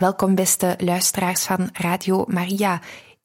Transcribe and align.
Welkom 0.00 0.34
beste 0.34 0.76
luisteraars 0.78 1.44
van 1.44 1.68
Radio 1.72 2.24
Maria. 2.28 2.80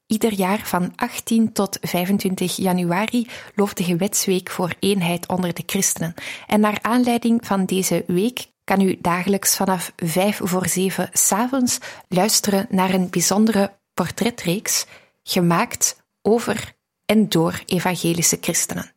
Ieder 0.06 0.32
jaar 0.32 0.58
van 0.58 0.92
18 0.96 1.52
tot 1.52 1.78
25 1.80 2.56
januari 2.56 3.26
loopt 3.54 3.76
de 3.76 3.84
gewetsweek 3.84 4.50
voor 4.50 4.74
eenheid 4.80 5.28
onder 5.28 5.54
de 5.54 5.62
christenen. 5.66 6.14
En 6.46 6.60
naar 6.60 6.78
aanleiding 6.82 7.46
van 7.46 7.64
deze 7.64 8.04
week 8.06 8.46
kan 8.64 8.80
u 8.80 8.98
dagelijks 9.00 9.56
vanaf 9.56 9.92
5 9.96 10.40
voor 10.42 10.68
7 10.68 11.08
s'avonds 11.12 11.78
luisteren 12.08 12.66
naar 12.70 12.94
een 12.94 13.10
bijzondere 13.10 13.78
portretreeks 13.94 14.86
gemaakt 15.22 16.02
over 16.22 16.74
en 17.06 17.28
door 17.28 17.62
evangelische 17.66 18.38
christenen. 18.40 18.95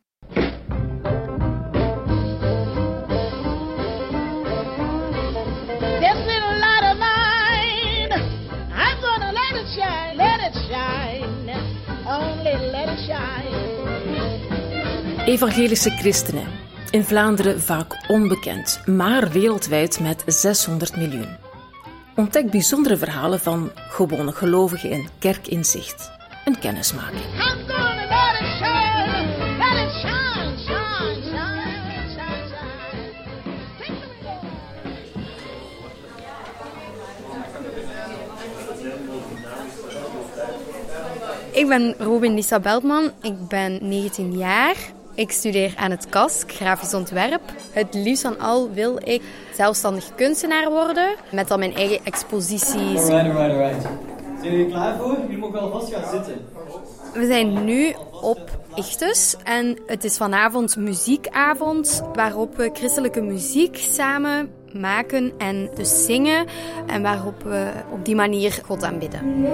Evangelische 15.30 15.90
christenen. 15.90 16.46
In 16.90 17.04
Vlaanderen 17.04 17.60
vaak 17.60 18.04
onbekend, 18.08 18.80
maar 18.86 19.30
wereldwijd 19.30 20.00
met 20.00 20.22
600 20.26 20.96
miljoen. 20.96 21.36
Ontdek 22.16 22.50
bijzondere 22.50 22.96
verhalen 22.96 23.40
van 23.40 23.70
gewone 23.74 24.32
gelovigen 24.32 24.90
in 24.90 25.08
kerkinzicht 25.18 26.10
en 26.44 26.58
kennismaking. 26.58 27.20
Ik 41.52 41.68
ben 41.68 41.94
Robin 41.98 42.34
Lisa 42.34 42.60
Beltman, 42.60 43.10
ik 43.22 43.48
ben 43.48 43.78
19 43.88 44.36
jaar. 44.36 44.76
Ik 45.20 45.32
studeer 45.32 45.72
aan 45.76 45.90
het 45.90 46.08
KASK, 46.08 46.52
grafisch 46.52 46.94
ontwerp. 46.94 47.40
Het 47.70 47.94
liefst 47.94 48.22
van 48.22 48.38
al 48.38 48.70
wil 48.70 48.98
ik 49.04 49.22
zelfstandig 49.54 50.14
kunstenaar 50.14 50.70
worden, 50.70 51.14
met 51.32 51.48
dan 51.48 51.58
mijn 51.58 51.74
eigen 51.74 52.04
exposities. 52.04 53.00
Alright, 53.00 53.10
alright, 53.10 53.52
alright. 53.52 53.82
Zijn 54.40 54.52
jullie 54.52 54.68
klaar 54.68 54.96
voor? 54.96 55.16
Jullie 55.20 55.38
mogen 55.38 55.60
alvast 55.60 55.92
gaan 55.92 56.10
zitten. 56.10 56.34
We 57.12 57.26
zijn 57.26 57.64
nu 57.64 57.94
op 58.22 58.50
Ichtus 58.74 59.36
en 59.44 59.78
het 59.86 60.04
is 60.04 60.16
vanavond 60.16 60.76
muziekavond 60.76 62.02
waarop 62.14 62.56
we 62.56 62.70
christelijke 62.72 63.20
muziek 63.20 63.76
samen 63.76 64.50
maken 64.72 65.32
en 65.38 65.70
dus 65.74 66.04
zingen 66.04 66.46
en 66.86 67.02
waarop 67.02 67.42
we 67.42 67.70
op 67.92 68.04
die 68.04 68.14
manier 68.14 68.60
God 68.66 68.84
aanbidden. 68.84 69.48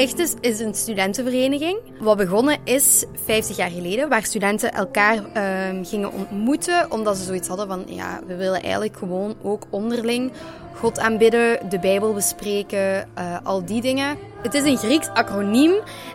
Ichtus 0.00 0.34
is 0.40 0.60
een 0.60 0.74
studentenvereniging. 0.74 1.78
Wat 1.98 2.16
begonnen 2.16 2.58
is 2.64 3.04
50 3.24 3.56
jaar 3.56 3.70
geleden, 3.70 4.08
waar 4.08 4.24
studenten 4.24 4.72
elkaar 4.72 5.24
ehm, 5.32 5.84
gingen 5.84 6.12
ontmoeten, 6.12 6.90
omdat 6.90 7.16
ze 7.16 7.24
zoiets 7.24 7.48
hadden 7.48 7.66
van, 7.66 7.84
ja, 7.86 8.20
we 8.26 8.36
willen 8.36 8.62
eigenlijk 8.62 8.96
gewoon 8.96 9.36
ook 9.42 9.66
onderling 9.70 10.32
God 10.74 10.98
aanbidden, 10.98 11.68
de 11.68 11.78
Bijbel 11.78 12.14
bespreken, 12.14 13.08
eh, 13.14 13.36
al 13.42 13.64
die 13.64 13.80
dingen. 13.80 14.18
Het 14.42 14.54
is 14.54 14.64
een 14.64 14.76
Grieks 14.76 15.08
acroniem 15.08 15.72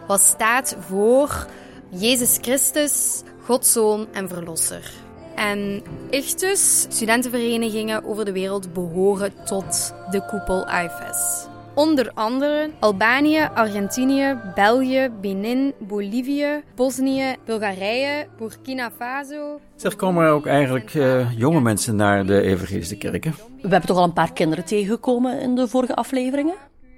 wat 0.07 0.21
staat 0.21 0.75
voor 0.79 1.47
Jezus 1.89 2.37
Christus, 2.41 3.21
Gods 3.43 3.71
Zoon 3.71 4.07
en 4.13 4.29
Verlosser. 4.29 4.91
En 5.35 5.83
Ichtus, 6.09 6.85
studentenverenigingen 6.89 8.05
over 8.05 8.25
de 8.25 8.31
wereld, 8.31 8.73
behoren 8.73 9.33
tot 9.43 9.93
de 10.11 10.25
koepel 10.25 10.67
IFES. 10.67 11.53
Onder 11.75 12.11
andere 12.13 12.69
Albanië, 12.79 13.49
Argentinië, 13.53 14.37
België, 14.55 15.09
Benin, 15.21 15.73
Bolivie, 15.79 16.63
Bosnië, 16.75 17.35
Bulgarije, 17.45 18.27
Burkina 18.37 18.91
Faso. 18.97 19.59
Zeg, 19.75 19.95
komen 19.95 20.23
er 20.23 20.31
ook 20.31 20.45
eigenlijk 20.45 20.93
eh, 20.93 21.37
jonge 21.37 21.61
mensen 21.61 21.95
naar 21.95 22.25
de 22.25 22.41
evangelische 22.41 22.97
kerken? 22.97 23.35
We 23.61 23.69
hebben 23.69 23.85
toch 23.85 23.97
al 23.97 24.03
een 24.03 24.13
paar 24.13 24.33
kinderen 24.33 24.65
tegengekomen 24.65 25.39
in 25.39 25.55
de 25.55 25.67
vorige 25.67 25.95
afleveringen? 25.95 26.55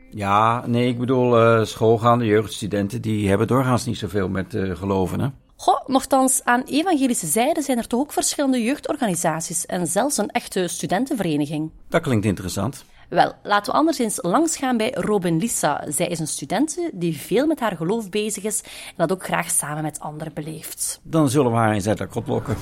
Ja, 0.10 0.68
nee, 0.68 0.88
ik 0.88 1.00
bedoel 1.00 1.40
eh, 1.40 1.64
schoolgaande 1.64 2.26
jeugdstudenten, 2.26 3.02
die 3.02 3.30
hebben 3.30 3.48
doorgaans 3.48 3.86
niet 3.86 3.98
zoveel 3.98 4.30
met 4.30 4.54
eh, 4.54 4.76
geloven, 4.76 5.20
hè? 5.20 5.28
Goh, 5.56 5.88
nochtans, 5.88 6.42
aan 6.44 6.64
evangelische 6.66 7.28
zijde 7.28 7.62
zijn 7.62 7.78
er 7.78 7.88
toch 7.88 8.00
ook 8.00 8.12
verschillende 8.12 8.64
jeugdorganisaties 8.64 9.66
en 9.66 9.88
zelfs 9.88 10.18
een 10.18 10.30
echte 10.30 10.68
studentenvereniging. 10.68 11.72
Dat 11.90 12.02
klinkt 12.02 12.26
interessant. 12.26 12.86
Wel, 13.08 13.34
laten 13.44 13.72
we 13.72 13.78
anders 13.78 14.00
eens 14.00 14.20
langsgaan 14.22 14.78
bij 14.78 14.92
Robin 14.94 15.38
Lissa. 15.38 15.84
Zij 15.88 16.08
is 16.08 16.20
een 16.20 16.28
studente 16.28 16.90
die 16.94 17.18
veel 17.20 17.46
met 17.48 17.60
haar 17.60 17.76
geloof 17.76 18.10
bezig 18.10 18.44
is 18.44 18.62
en 18.88 18.94
dat 18.96 19.12
ook 19.12 19.24
graag 19.24 19.50
samen 19.50 19.84
met 19.84 20.00
anderen 20.00 20.34
beleeft. 20.34 21.00
Dan 21.04 21.30
zullen 21.30 21.52
we 21.52 21.58
haar 21.58 21.72
eens 21.74 21.88
uit 21.88 21.98
dat 21.98 22.10
kot 22.10 22.28
lokken. 22.28 22.58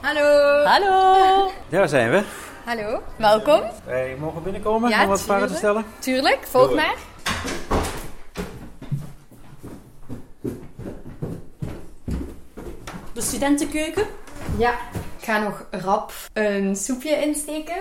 Hallo. 0.00 0.62
Hallo! 0.64 1.50
Daar 1.68 1.88
zijn 1.88 2.10
we. 2.10 2.22
Hallo. 2.64 3.02
Welkom. 3.16 3.62
Wij 3.84 4.16
mogen 4.20 4.42
binnenkomen 4.42 4.90
Ja, 4.90 5.02
om 5.02 5.08
wat 5.08 5.22
vragen 5.22 5.48
te 5.48 5.54
tuurlijk. 5.54 5.84
stellen. 5.84 5.84
Tuurlijk, 5.98 6.46
volg 6.46 6.74
maar. 6.74 6.94
De 13.12 13.20
studentenkeuken, 13.20 14.06
Ja. 14.58 14.74
Ik 15.18 15.26
ga 15.26 15.38
nog 15.38 15.66
rap 15.70 16.12
een 16.32 16.76
soepje 16.76 17.16
insteken. 17.22 17.76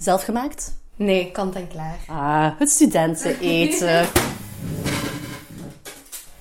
Zelfgemaakt. 0.00 0.78
Nee, 0.96 1.30
kant 1.30 1.54
en 1.54 1.68
klaar. 1.68 1.98
Ah, 2.06 2.58
het 2.58 2.70
studenteneten. 2.70 3.88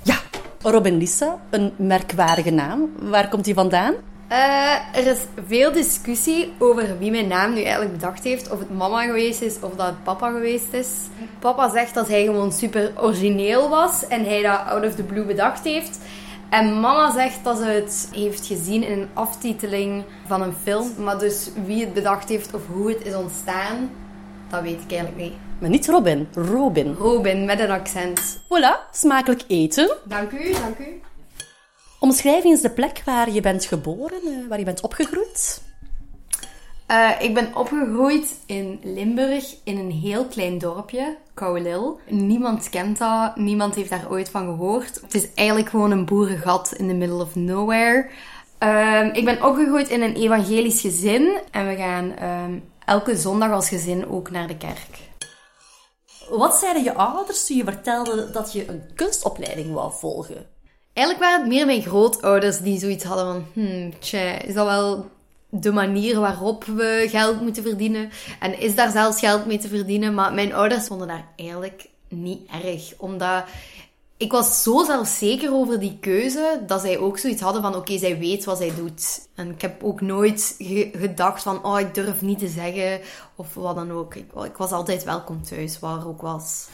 ja, 0.09 0.15
Robin 0.61 0.97
Lissa, 0.97 1.39
een 1.49 1.73
merkwaardige 1.75 2.49
naam. 2.49 2.89
Waar 2.99 3.29
komt 3.29 3.45
die 3.45 3.53
vandaan? 3.53 3.93
Eh, 4.29 4.97
er 4.97 5.07
is 5.07 5.17
veel 5.47 5.71
discussie 5.71 6.53
over 6.59 6.97
wie 6.97 7.11
mijn 7.11 7.27
naam 7.27 7.53
nu 7.53 7.61
eigenlijk 7.61 7.91
bedacht 7.91 8.23
heeft. 8.23 8.51
Of 8.51 8.59
het 8.59 8.77
mama 8.77 9.03
geweest 9.03 9.41
is 9.41 9.55
of 9.61 9.75
dat 9.75 9.85
het 9.85 10.03
papa 10.03 10.31
geweest 10.31 10.73
is. 10.73 10.89
Papa 11.39 11.69
zegt 11.69 11.93
dat 11.93 12.07
hij 12.07 12.25
gewoon 12.25 12.51
super 12.51 12.91
origineel 12.97 13.69
was 13.69 14.07
en 14.07 14.25
hij 14.25 14.41
dat 14.41 14.59
out 14.65 14.85
of 14.85 14.95
the 14.95 15.03
blue 15.03 15.25
bedacht 15.25 15.63
heeft. 15.63 15.99
En 16.49 16.79
mama 16.79 17.11
zegt 17.11 17.43
dat 17.43 17.57
ze 17.57 17.63
het 17.63 18.09
heeft 18.13 18.45
gezien 18.45 18.83
in 18.83 18.99
een 18.99 19.09
aftiteling 19.13 20.03
van 20.27 20.41
een 20.41 20.53
film. 20.63 20.93
Maar 20.97 21.19
dus 21.19 21.49
wie 21.65 21.79
het 21.85 21.93
bedacht 21.93 22.29
heeft 22.29 22.53
of 22.53 22.61
hoe 22.67 22.89
het 22.89 23.05
is 23.05 23.13
ontstaan, 23.13 23.89
dat 24.49 24.61
weet 24.61 24.81
ik 24.81 24.91
eigenlijk 24.91 25.21
niet. 25.21 25.33
Maar 25.59 25.69
niet 25.69 25.87
Robin, 25.87 26.27
Robin. 26.33 26.93
Robin 26.93 27.45
met 27.45 27.59
een 27.59 27.71
accent. 27.71 28.39
Voilà, 28.43 28.91
smakelijk 28.91 29.43
eten. 29.47 29.95
Dank 30.03 30.31
u, 30.31 30.53
dank 30.53 30.77
u. 30.77 31.01
Omschrijf 31.99 32.43
eens 32.43 32.61
de 32.61 32.69
plek 32.69 33.01
waar 33.05 33.31
je 33.31 33.41
bent 33.41 33.65
geboren, 33.65 34.21
eh, 34.25 34.47
waar 34.49 34.59
je 34.59 34.65
bent 34.65 34.81
opgegroeid. 34.81 35.61
Eh, 36.89 37.11
ik 37.19 37.33
ben 37.33 37.55
opgegroeid 37.55 38.39
in 38.45 38.79
Limburg 38.83 39.55
in 39.63 39.77
een 39.77 39.91
heel 39.91 40.25
klein 40.25 40.57
dorpje, 40.57 41.17
Kouwelil. 41.33 41.99
Niemand 42.07 42.69
kent 42.69 42.97
dat, 42.97 43.35
niemand 43.35 43.75
heeft 43.75 43.89
daar 43.89 44.09
ooit 44.09 44.29
van 44.29 44.45
gehoord. 44.45 45.01
Het 45.01 45.13
is 45.13 45.33
eigenlijk 45.33 45.69
gewoon 45.69 45.91
een 45.91 46.05
boerengat 46.05 46.73
in 46.77 46.87
the 46.87 46.93
middle 46.93 47.21
of 47.21 47.35
nowhere. 47.35 48.09
Ehm, 48.57 49.09
ik 49.13 49.25
ben 49.25 49.43
opgegroeid 49.43 49.89
in 49.89 50.01
een 50.01 50.15
evangelisch 50.15 50.81
gezin 50.81 51.39
en 51.51 51.67
we 51.67 51.75
gaan 51.75 52.15
ehm, 52.15 52.59
elke 52.85 53.17
zondag 53.17 53.51
als 53.51 53.69
gezin 53.69 54.09
ook 54.09 54.31
naar 54.31 54.47
de 54.47 54.57
kerk. 54.57 55.09
Wat 56.29 56.55
zeiden 56.55 56.83
je 56.83 56.93
ouders 56.93 57.45
toen 57.45 57.57
je 57.57 57.63
vertelde 57.63 58.31
dat 58.31 58.53
je 58.53 58.69
een 58.69 58.83
kunstopleiding 58.95 59.73
wou 59.73 59.91
volgen? 59.93 60.47
Eigenlijk 60.93 61.27
waren 61.27 61.41
het 61.41 61.53
meer 61.53 61.65
mijn 61.65 61.81
grootouders 61.81 62.59
die 62.59 62.79
zoiets 62.79 63.03
hadden 63.03 63.25
van... 63.25 63.45
Hmm, 63.53 63.99
tja, 63.99 64.41
is 64.41 64.53
dat 64.53 64.65
wel 64.65 65.17
de 65.49 65.71
manier 65.71 66.19
waarop 66.19 66.63
we 66.65 67.05
geld 67.09 67.41
moeten 67.41 67.63
verdienen? 67.63 68.09
En 68.39 68.59
is 68.59 68.75
daar 68.75 68.91
zelfs 68.91 69.19
geld 69.19 69.45
mee 69.45 69.57
te 69.57 69.67
verdienen? 69.67 70.13
Maar 70.13 70.33
mijn 70.33 70.53
ouders 70.53 70.87
vonden 70.87 71.07
daar 71.07 71.27
eigenlijk 71.35 71.87
niet 72.07 72.49
erg. 72.63 72.93
Omdat 72.97 73.43
ik 74.17 74.31
was 74.31 74.63
zo 74.63 74.83
zelfzeker 74.83 75.53
over 75.53 75.79
die 75.79 75.97
keuze, 75.99 76.63
dat 76.67 76.81
zij 76.81 76.97
ook 76.97 77.17
zoiets 77.17 77.41
hadden 77.41 77.61
van... 77.61 77.75
Oké, 77.75 77.97
zij 77.97 78.17
weet 78.17 78.45
wat 78.45 78.57
zij 78.57 78.71
doet. 78.75 79.27
En 79.35 79.49
ik 79.49 79.61
heb 79.61 79.83
ook 79.83 80.01
nooit 80.01 80.55
ge- 80.57 80.89
gedacht 80.97 81.43
van... 81.43 81.63
Oh, 81.63 81.79
ik 81.79 81.93
durf 81.93 82.21
niet 82.21 82.39
te 82.39 82.47
zeggen. 82.47 82.99
Of 83.35 83.53
wat 83.53 83.75
dan 83.75 83.91
ook. 83.91 84.15
Ik, 84.15 84.31
ik 84.43 84.57
was 84.57 84.71
altijd 84.71 85.03
welkom 85.03 85.43
thuis, 85.43 85.79
waar 85.79 86.07
ook 86.07 86.21
was. 86.21 86.67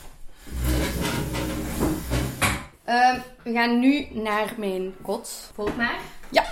Ehm, 2.83 3.19
we 3.43 3.51
gaan 3.51 3.79
nu 3.79 4.07
naar 4.11 4.53
mijn 4.57 4.93
kot. 5.01 5.51
Volg 5.55 5.75
maar. 5.75 5.99
Ja. 6.29 6.43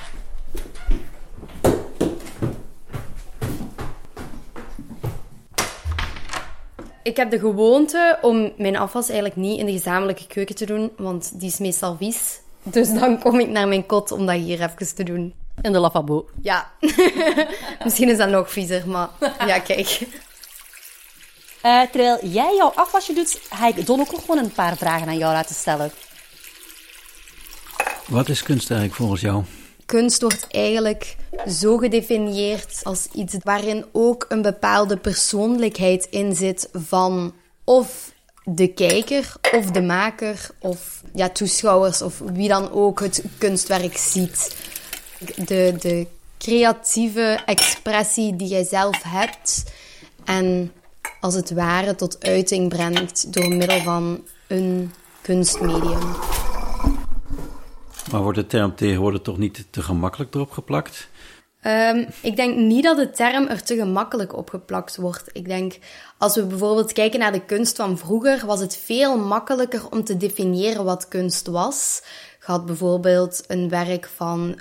Ik 7.03 7.17
heb 7.17 7.31
de 7.31 7.39
gewoonte 7.39 8.17
om 8.21 8.53
mijn 8.57 8.77
afwas 8.77 9.05
eigenlijk 9.05 9.35
niet 9.35 9.59
in 9.59 9.65
de 9.65 9.71
gezamenlijke 9.71 10.27
keuken 10.27 10.55
te 10.55 10.65
doen, 10.65 10.91
want 10.97 11.39
die 11.39 11.49
is 11.49 11.57
meestal 11.57 11.95
vies. 11.97 12.39
Dus 12.63 12.93
dan 12.93 13.19
kom 13.23 13.39
ik 13.39 13.49
naar 13.49 13.67
mijn 13.67 13.85
kot 13.85 14.11
om 14.11 14.25
dat 14.25 14.35
hier 14.35 14.61
even 14.61 14.95
te 14.95 15.03
doen. 15.03 15.33
In 15.61 15.71
de 15.71 15.79
lavabo. 15.79 16.29
Ja. 16.41 16.71
Misschien 17.83 18.09
is 18.09 18.17
dat 18.17 18.29
nog 18.29 18.51
viezer, 18.51 18.87
maar 18.87 19.09
ja, 19.45 19.59
kijk. 19.59 20.07
Uh, 21.65 21.81
terwijl 21.81 22.27
jij 22.27 22.55
jouw 22.55 22.71
afwasje 22.75 23.13
doet, 23.13 23.39
ga 23.49 23.67
ik 23.67 23.85
Don 23.85 23.99
ook 23.99 24.11
nog 24.11 24.21
gewoon 24.25 24.43
een 24.43 24.51
paar 24.51 24.77
vragen 24.77 25.07
aan 25.07 25.17
jou 25.17 25.33
laten 25.33 25.55
stellen. 25.55 25.91
Wat 28.07 28.29
is 28.29 28.43
kunst 28.43 28.71
eigenlijk 28.71 28.99
volgens 28.99 29.21
jou? 29.21 29.43
Kunst 29.85 30.21
wordt 30.21 30.47
eigenlijk 30.51 31.15
zo 31.49 31.77
gedefinieerd 31.77 32.79
als 32.83 33.07
iets 33.13 33.35
waarin 33.43 33.85
ook 33.91 34.25
een 34.29 34.41
bepaalde 34.41 34.97
persoonlijkheid 34.97 36.07
in 36.09 36.35
zit 36.35 36.69
van 36.73 37.33
of 37.63 38.11
de 38.43 38.67
kijker 38.67 39.33
of 39.51 39.65
de 39.65 39.81
maker 39.81 40.49
of 40.59 41.01
ja, 41.13 41.29
toeschouwers 41.29 42.01
of 42.01 42.19
wie 42.33 42.47
dan 42.47 42.71
ook 42.71 42.99
het 42.99 43.23
kunstwerk 43.37 43.97
ziet. 43.97 44.55
De, 45.45 45.75
de 45.79 46.07
creatieve 46.37 47.39
expressie 47.45 48.35
die 48.35 48.47
jij 48.47 48.63
zelf 48.63 49.03
hebt 49.03 49.63
en 50.23 50.71
als 51.19 51.33
het 51.33 51.51
ware 51.51 51.95
tot 51.95 52.23
uiting 52.25 52.69
brengt 52.69 53.33
door 53.33 53.47
middel 53.47 53.81
van 53.81 54.23
een 54.47 54.93
kunstmedium. 55.21 56.32
Maar 58.13 58.21
wordt 58.21 58.37
de 58.37 58.45
term 58.45 58.75
tegenwoordig 58.75 59.21
toch 59.21 59.37
niet 59.37 59.65
te 59.69 59.81
gemakkelijk 59.81 60.35
erop 60.35 60.51
geplakt? 60.51 61.09
Um, 61.67 62.07
ik 62.21 62.35
denk 62.35 62.55
niet 62.55 62.83
dat 62.83 62.97
de 62.97 63.09
term 63.09 63.47
er 63.47 63.63
te 63.63 63.75
gemakkelijk 63.75 64.37
opgeplakt 64.37 64.95
wordt. 64.95 65.29
Ik 65.31 65.47
denk, 65.47 65.77
als 66.17 66.35
we 66.35 66.45
bijvoorbeeld 66.45 66.93
kijken 66.93 67.19
naar 67.19 67.31
de 67.31 67.45
kunst 67.45 67.75
van 67.75 67.97
vroeger, 67.97 68.45
was 68.45 68.59
het 68.59 68.77
veel 68.77 69.17
makkelijker 69.17 69.89
om 69.89 70.03
te 70.03 70.17
definiëren 70.17 70.83
wat 70.83 71.07
kunst 71.07 71.47
was. 71.47 72.03
Had 72.43 72.65
bijvoorbeeld 72.65 73.43
een 73.47 73.69
werk 73.69 74.09
van 74.15 74.59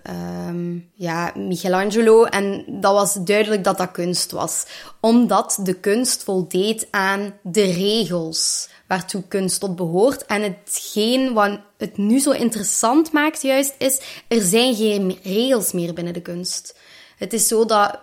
um, 0.48 0.90
ja, 0.94 1.32
Michelangelo 1.36 2.24
en 2.24 2.64
dat 2.68 2.92
was 2.92 3.14
duidelijk 3.14 3.64
dat 3.64 3.78
dat 3.78 3.90
kunst 3.90 4.30
was. 4.30 4.66
Omdat 5.00 5.58
de 5.62 5.74
kunst 5.74 6.22
voldeed 6.22 6.86
aan 6.90 7.34
de 7.42 7.64
regels 7.64 8.68
waartoe 8.86 9.22
kunst 9.28 9.60
tot 9.60 9.76
behoort. 9.76 10.26
En 10.26 10.42
hetgeen 10.42 11.32
wat 11.32 11.60
het 11.78 11.96
nu 11.96 12.18
zo 12.18 12.30
interessant 12.30 13.12
maakt 13.12 13.42
juist 13.42 13.74
is, 13.78 14.00
er 14.28 14.40
zijn 14.40 14.74
geen 14.74 15.18
regels 15.22 15.72
meer 15.72 15.94
binnen 15.94 16.14
de 16.14 16.22
kunst. 16.22 16.76
Het 17.16 17.32
is 17.32 17.48
zo 17.48 17.64
dat 17.64 18.00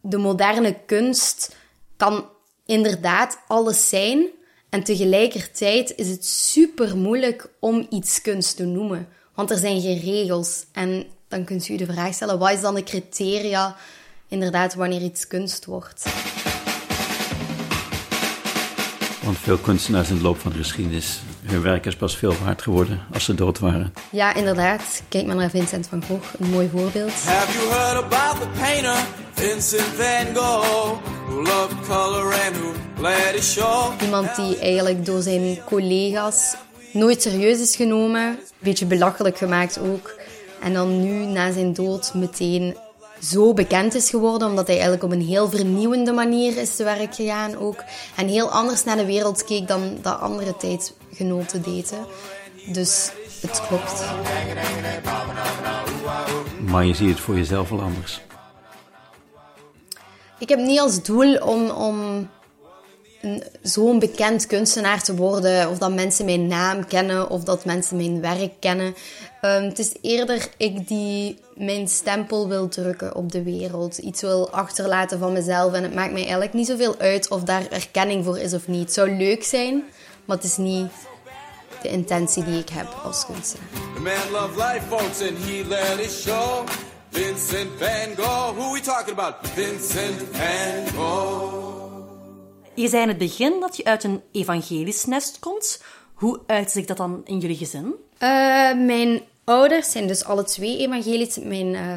de 0.00 0.18
moderne 0.18 0.76
kunst 0.86 1.56
kan 1.96 2.28
inderdaad 2.66 3.38
alles 3.46 3.88
zijn. 3.88 4.26
En 4.74 4.82
tegelijkertijd 4.82 5.92
is 5.96 6.08
het 6.08 6.26
super 6.26 6.96
moeilijk 6.96 7.50
om 7.58 7.86
iets 7.90 8.20
kunst 8.20 8.56
te 8.56 8.64
noemen. 8.64 9.08
Want 9.34 9.50
er 9.50 9.58
zijn 9.58 9.80
geen 9.80 10.00
regels. 10.00 10.64
En 10.72 11.04
dan 11.28 11.44
kunt 11.44 11.68
u 11.68 11.72
je 11.72 11.78
de 11.78 11.92
vraag 11.92 12.14
stellen, 12.14 12.38
wat 12.38 12.50
is 12.50 12.60
dan 12.60 12.74
de 12.74 12.82
criteria 12.82 13.76
inderdaad 14.28 14.74
wanneer 14.74 15.00
iets 15.00 15.26
kunst 15.26 15.64
wordt? 15.64 16.04
Want 19.24 19.38
veel 19.38 19.58
kunstenaars 19.58 20.08
in 20.08 20.16
de 20.16 20.22
loop 20.22 20.38
van 20.38 20.52
de 20.52 20.58
geschiedenis, 20.58 21.20
hun 21.42 21.62
werk 21.62 21.86
is 21.86 21.96
pas 21.96 22.16
veel 22.16 22.34
waard 22.44 22.62
geworden 22.62 23.02
als 23.12 23.24
ze 23.24 23.34
dood 23.34 23.58
waren. 23.58 23.92
Ja, 24.10 24.34
inderdaad. 24.34 25.02
Kijk 25.08 25.26
maar 25.26 25.36
naar 25.36 25.50
Vincent 25.50 25.86
van 25.86 26.04
Gogh, 26.04 26.34
een 26.38 26.50
mooi 26.50 26.68
voorbeeld. 26.68 27.12
Have 27.12 27.58
you 27.58 27.68
heard 27.68 28.04
about 28.04 28.40
the 28.40 28.48
painter 28.60 29.23
Vincent 29.34 29.82
van 29.82 30.36
Gogh? 30.36 30.98
Who 31.26 31.42
loved 31.42 31.86
color 31.86 32.32
and 32.32 32.56
who 32.56 32.72
let 33.02 33.34
it 33.34 33.44
show? 33.44 33.92
Iemand 34.02 34.36
die 34.36 34.58
eigenlijk 34.58 35.06
door 35.06 35.22
zijn 35.22 35.58
collega's 35.64 36.56
nooit 36.92 37.22
serieus 37.22 37.60
is 37.60 37.76
genomen, 37.76 38.22
een 38.22 38.38
beetje 38.58 38.86
belachelijk 38.86 39.38
gemaakt 39.38 39.78
ook. 39.78 40.14
En 40.60 40.72
dan 40.72 41.02
nu, 41.02 41.26
na 41.26 41.52
zijn 41.52 41.72
dood, 41.72 42.14
meteen 42.14 42.76
zo 43.22 43.52
bekend 43.52 43.94
is 43.94 44.10
geworden, 44.10 44.48
omdat 44.48 44.66
hij 44.66 44.76
eigenlijk 44.76 45.04
op 45.04 45.12
een 45.12 45.26
heel 45.26 45.50
vernieuwende 45.50 46.12
manier 46.12 46.56
is 46.56 46.76
te 46.76 46.84
werk 46.84 47.14
gegaan 47.14 47.56
ook. 47.56 47.84
En 48.16 48.28
heel 48.28 48.50
anders 48.50 48.84
naar 48.84 48.96
de 48.96 49.06
wereld 49.06 49.44
keek 49.44 49.68
dan 49.68 49.98
dat 50.02 50.20
andere 50.20 50.56
tijdgenoten 50.56 51.62
deden. 51.62 52.06
Dus 52.66 53.10
het 53.40 53.62
klopt. 53.68 54.04
Maar 56.66 56.84
je 56.84 56.94
ziet 56.94 57.08
het 57.08 57.20
voor 57.20 57.36
jezelf 57.36 57.68
wel 57.68 57.80
anders. 57.80 58.20
Ik 60.38 60.48
heb 60.48 60.58
niet 60.58 60.80
als 60.80 61.02
doel 61.02 61.36
om, 61.36 61.70
om 61.70 62.28
zo'n 63.62 63.98
bekend 63.98 64.46
kunstenaar 64.46 65.02
te 65.02 65.14
worden, 65.14 65.70
of 65.70 65.78
dat 65.78 65.94
mensen 65.94 66.24
mijn 66.24 66.46
naam 66.46 66.86
kennen, 66.86 67.30
of 67.30 67.44
dat 67.44 67.64
mensen 67.64 67.96
mijn 67.96 68.20
werk 68.20 68.52
kennen. 68.60 68.94
Um, 69.42 69.62
het 69.62 69.78
is 69.78 69.92
eerder 70.00 70.48
ik 70.56 70.88
die 70.88 71.38
mijn 71.54 71.88
stempel 71.88 72.48
wil 72.48 72.68
drukken 72.68 73.14
op 73.14 73.32
de 73.32 73.42
wereld, 73.42 73.98
iets 73.98 74.20
wil 74.20 74.50
achterlaten 74.50 75.18
van 75.18 75.32
mezelf. 75.32 75.72
En 75.72 75.82
het 75.82 75.94
maakt 75.94 76.12
mij 76.12 76.22
eigenlijk 76.22 76.52
niet 76.52 76.66
zoveel 76.66 76.94
uit 76.98 77.30
of 77.30 77.42
daar 77.42 77.66
erkenning 77.70 78.24
voor 78.24 78.38
is 78.38 78.54
of 78.54 78.68
niet. 78.68 78.84
Het 78.84 78.92
zou 78.92 79.16
leuk 79.16 79.44
zijn, 79.44 79.84
maar 80.24 80.36
het 80.36 80.46
is 80.46 80.56
niet 80.56 80.90
de 81.82 81.88
intentie 81.88 82.44
die 82.44 82.58
ik 82.58 82.68
heb 82.68 82.86
als 83.04 83.26
kunstenaar. 83.26 83.68
Vincent 87.14 87.70
van 87.78 88.24
Gogh, 88.24 88.56
who 88.56 88.72
we 88.72 88.80
talking 88.80 89.18
about? 89.18 89.34
Vincent 89.42 90.22
van 90.32 90.86
Gogh. 90.96 91.54
Je 92.74 92.88
zei 92.88 93.02
in 93.02 93.08
het 93.08 93.18
begin 93.18 93.60
dat 93.60 93.76
je 93.76 93.84
uit 93.84 94.04
een 94.04 94.22
evangelisch 94.32 95.04
nest 95.04 95.38
komt. 95.38 95.82
Hoe 96.14 96.40
uit 96.46 96.70
zich 96.70 96.84
dat 96.84 96.96
dan 96.96 97.20
in 97.24 97.38
jullie 97.38 97.56
gezin? 97.56 97.84
Uh, 97.84 98.74
mijn 98.74 99.22
ouders 99.44 99.90
zijn 99.90 100.06
dus 100.06 100.24
alle 100.24 100.44
twee 100.44 100.78
evangelisch. 100.78 101.38
Mijn 101.38 101.74
uh, 101.74 101.96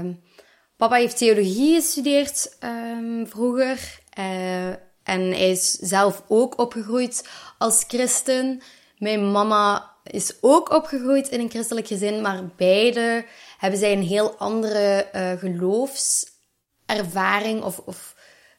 papa 0.75 0.95
heeft 0.95 1.17
theologie 1.17 1.75
gestudeerd 1.75 2.57
uh, 2.63 3.27
vroeger. 3.27 3.99
Uh, 4.19 4.67
en 5.03 5.21
hij 5.21 5.51
is 5.51 5.71
zelf 5.71 6.23
ook 6.27 6.59
opgegroeid 6.59 7.27
als 7.57 7.83
christen. 7.87 8.61
Mijn 8.97 9.31
mama 9.31 9.91
is 10.03 10.37
ook 10.41 10.69
opgegroeid 10.69 11.29
in 11.29 11.39
een 11.39 11.49
christelijk 11.49 11.87
gezin, 11.87 12.21
maar 12.21 12.43
beide 12.55 13.25
hebben 13.57 13.79
zij 13.79 13.91
een 13.91 14.03
heel 14.03 14.35
andere 14.37 15.07
uh, 15.15 15.31
geloofservaring 15.31 17.63
of, 17.63 17.81
of 17.85 18.15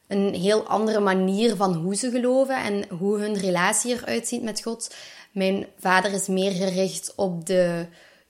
een 0.07 0.33
heel 0.33 0.67
andere 0.67 0.99
manier 0.99 1.55
van 1.55 1.73
hoe 1.73 1.95
ze 1.95 2.11
geloven 2.11 2.63
en 2.63 2.97
hoe 2.97 3.19
hun 3.19 3.37
relatie 3.37 3.93
eruit 3.93 4.27
ziet 4.27 4.43
met 4.43 4.61
God. 4.61 4.95
Mijn 5.31 5.67
vader 5.79 6.11
is 6.11 6.27
meer 6.27 6.51
gericht 6.51 7.13
op 7.15 7.45
de, 7.45 7.85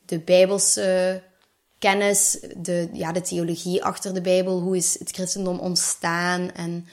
de 0.06 0.20
Bijbelse 0.20 1.22
kennis, 1.80 2.40
de, 2.58 2.90
ja, 2.94 3.12
de 3.12 3.22
theologie 3.22 3.84
achter 3.84 4.14
de 4.14 4.22
Bijbel. 4.22 4.60
Hoe 4.60 4.78
is 4.78 5.00
het 5.00 5.12
christendom 5.12 5.60
ontstaan? 5.60 6.52
En 6.52 6.88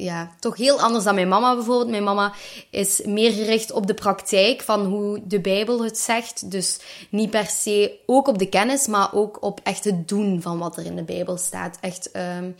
ja, 0.00 0.30
toch 0.40 0.56
heel 0.56 0.80
anders 0.80 1.04
dan 1.04 1.14
mijn 1.14 1.28
mama 1.28 1.54
bijvoorbeeld. 1.54 1.90
Mijn 1.90 2.04
mama 2.04 2.32
is 2.70 3.02
meer 3.04 3.32
gericht 3.32 3.72
op 3.72 3.86
de 3.86 3.94
praktijk 3.94 4.62
van 4.62 4.84
hoe 4.84 5.20
de 5.24 5.40
Bijbel 5.40 5.84
het 5.84 5.98
zegt. 5.98 6.50
Dus 6.50 6.78
niet 7.10 7.30
per 7.30 7.46
se 7.46 7.98
ook 8.06 8.28
op 8.28 8.38
de 8.38 8.48
kennis, 8.48 8.86
maar 8.86 9.14
ook 9.14 9.42
op 9.42 9.60
echt 9.62 9.84
het 9.84 10.08
doen 10.08 10.42
van 10.42 10.58
wat 10.58 10.76
er 10.76 10.84
in 10.84 10.96
de 10.96 11.02
Bijbel 11.02 11.36
staat. 11.36 11.78
Echt 11.80 12.10
um, 12.16 12.56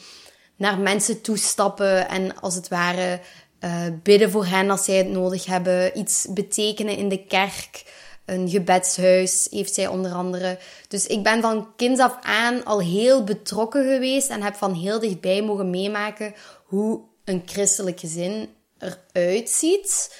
naar 0.57 0.79
mensen 0.79 1.21
toestappen 1.21 2.09
en 2.09 2.41
als 2.41 2.55
het 2.55 2.69
ware 2.69 3.21
uh, 3.61 3.71
bidden 4.03 4.31
voor 4.31 4.47
hen 4.47 4.71
als 4.71 4.85
zij 4.85 4.97
het 4.97 5.09
nodig 5.09 5.45
hebben. 5.47 5.99
Iets 5.99 6.27
betekenen 6.31 6.97
in 6.97 7.09
de 7.09 7.25
kerk. 7.25 7.85
Een 8.25 8.49
gebedshuis 8.49 9.47
heeft 9.51 9.75
zij 9.75 9.87
onder 9.87 10.13
andere. 10.13 10.59
Dus 10.89 11.07
ik 11.07 11.23
ben 11.23 11.41
van 11.41 11.69
kinds 11.77 12.01
af 12.01 12.19
aan 12.23 12.65
al 12.65 12.81
heel 12.81 13.25
betrokken 13.25 13.93
geweest 13.93 14.29
en 14.29 14.43
heb 14.43 14.55
van 14.55 14.75
heel 14.75 14.99
dichtbij 14.99 15.43
mogen 15.43 15.71
meemaken 15.71 16.35
hoe 16.65 17.01
een 17.29 17.43
christelijk 17.47 18.01
gezin 18.01 18.49
eruit 18.79 19.51
ziet. 19.51 20.17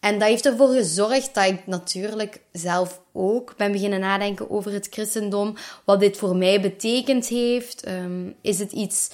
En 0.00 0.18
dat 0.18 0.28
heeft 0.28 0.46
ervoor 0.46 0.68
gezorgd 0.68 1.34
dat 1.34 1.44
ik 1.44 1.66
natuurlijk 1.66 2.40
zelf 2.52 3.00
ook 3.12 3.56
ben 3.56 3.72
beginnen 3.72 4.00
nadenken 4.00 4.50
over 4.50 4.72
het 4.72 4.88
christendom. 4.90 5.56
Wat 5.84 6.00
dit 6.00 6.16
voor 6.16 6.36
mij 6.36 6.60
betekend 6.60 7.26
heeft. 7.26 7.88
Um, 7.88 8.34
is 8.40 8.58
het 8.58 8.72
iets 8.72 9.10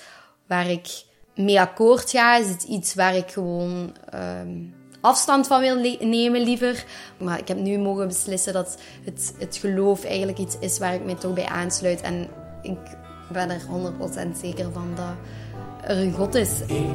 waar 0.47 0.71
ik 0.71 1.05
mee 1.35 1.61
akkoord 1.61 2.11
ga? 2.11 2.37
Is 2.37 2.49
het 2.49 2.63
iets 2.63 2.95
waar 2.95 3.17
ik 3.17 3.31
gewoon 3.31 3.97
um, 4.15 4.75
afstand 5.01 5.47
van 5.47 5.61
wil 5.61 5.97
nemen 6.01 6.41
liever? 6.41 6.85
Maar 7.19 7.39
ik 7.39 7.49
heb 7.49 7.59
nu 7.59 7.79
mogen 7.79 8.09
beslissen 8.09 8.53
dat 8.53 8.77
het, 9.05 9.35
het 9.39 9.57
geloof 9.57 10.05
eigenlijk 10.05 10.39
iets 10.39 10.57
is 10.61 10.79
waar 10.79 10.95
ik 10.95 11.05
me 11.05 11.15
toch 11.15 11.35
bij 11.35 11.47
aansluit. 11.47 12.01
En 12.01 12.29
ik 12.63 12.79
ben 13.33 13.51
er 13.51 13.63
100% 14.27 14.39
zeker 14.41 14.73
van 14.73 14.93
dat 14.95 15.15
er 15.83 15.99
een 15.99 16.13
God 16.13 16.35
is. 16.35 16.61
Ik 16.67 16.87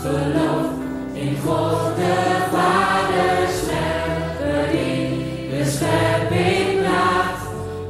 geloof 0.00 0.70
in 1.12 1.36
God 1.46 1.96
de 1.96 2.46
Vader, 2.50 3.48
schepper 3.48 4.80
in 4.80 5.48
de 5.50 5.64
schepping 5.64 6.80
laat. 6.80 7.38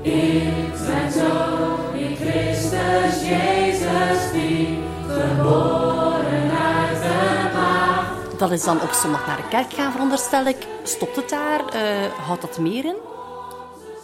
In 0.02 0.72
zijn 0.84 1.12
Zoon, 1.12 1.94
in 1.94 2.16
Christus 2.16 3.28
Jezus 3.28 4.32
die 4.32 4.78
geboren 5.08 6.50
uit 6.50 7.02
de 7.02 7.50
maagd. 7.54 8.38
Dat 8.38 8.50
is 8.50 8.64
dan 8.64 8.80
op 8.80 8.92
zondag 8.92 9.26
naar 9.26 9.36
de 9.36 9.48
kerk 9.48 9.72
gaan, 9.72 9.92
veronderstel 9.92 10.46
ik. 10.46 10.66
Stopt 10.82 11.16
het 11.16 11.28
daar? 11.28 11.60
Uh, 11.60 12.26
houdt 12.26 12.42
dat 12.42 12.58
meer 12.58 12.84
in? 12.84 12.96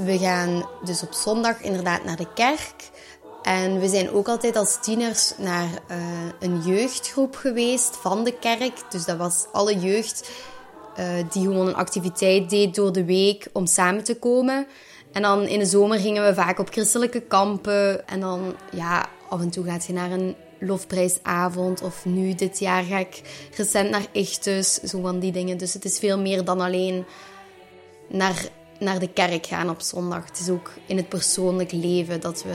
we 0.05 0.19
gaan 0.19 0.69
dus 0.85 1.03
op 1.03 1.13
zondag 1.13 1.61
inderdaad 1.61 2.05
naar 2.05 2.17
de 2.17 2.33
kerk. 2.35 2.91
En 3.43 3.81
we 3.81 3.89
zijn 3.89 4.11
ook 4.11 4.29
altijd 4.29 4.57
als 4.57 4.79
tieners 4.81 5.33
naar 5.39 5.69
uh, 5.91 5.97
een 6.41 6.61
jeugdgroep 6.61 7.37
geweest 7.37 7.97
van 7.97 8.25
de 8.25 8.39
kerk. 8.39 8.91
Dus 8.91 9.05
dat 9.05 9.17
was 9.17 9.47
alle 9.53 9.79
jeugd 9.79 10.31
uh, 10.99 11.07
die 11.31 11.43
gewoon 11.43 11.67
een 11.67 11.75
activiteit 11.75 12.51
deed 12.51 12.75
door 12.75 12.93
de 12.93 13.05
week 13.05 13.49
om 13.53 13.67
samen 13.67 14.05
te 14.05 14.19
komen. 14.19 14.67
En 15.13 15.23
dan 15.23 15.43
in 15.43 15.59
de 15.59 15.67
zomer 15.67 15.99
gingen 15.99 16.25
we 16.25 16.35
vaak 16.35 16.59
op 16.59 16.71
christelijke 16.71 17.21
kampen. 17.21 18.09
En 18.09 18.21
dan, 18.21 18.55
ja, 18.73 19.07
af 19.29 19.41
en 19.41 19.51
toe 19.51 19.65
gaat 19.65 19.87
je 19.87 19.93
naar 19.93 20.11
een 20.11 20.37
lofprijsavond. 20.59 21.83
Of 21.83 22.05
nu, 22.05 22.35
dit 22.35 22.59
jaar, 22.59 22.83
ga 22.83 22.99
ik 22.99 23.21
recent 23.57 23.91
naar 23.91 24.07
Ichtus. 24.13 24.75
Zo 24.75 25.01
van 25.01 25.19
die 25.19 25.33
dingen. 25.33 25.57
Dus 25.57 25.75
het 25.75 25.85
is 25.85 25.99
veel 25.99 26.19
meer 26.19 26.45
dan 26.45 26.61
alleen 26.61 27.05
naar, 28.09 28.49
naar 28.79 28.99
de 28.99 29.13
kerk 29.13 29.47
gaan 29.47 29.71
op 29.71 29.81
zondag. 29.81 30.25
Het 30.27 30.39
is 30.39 30.49
ook 30.49 30.71
in 30.87 30.97
het 30.97 31.09
persoonlijk 31.09 31.73
leven 31.73 32.21
dat 32.21 32.43
we, 32.43 32.55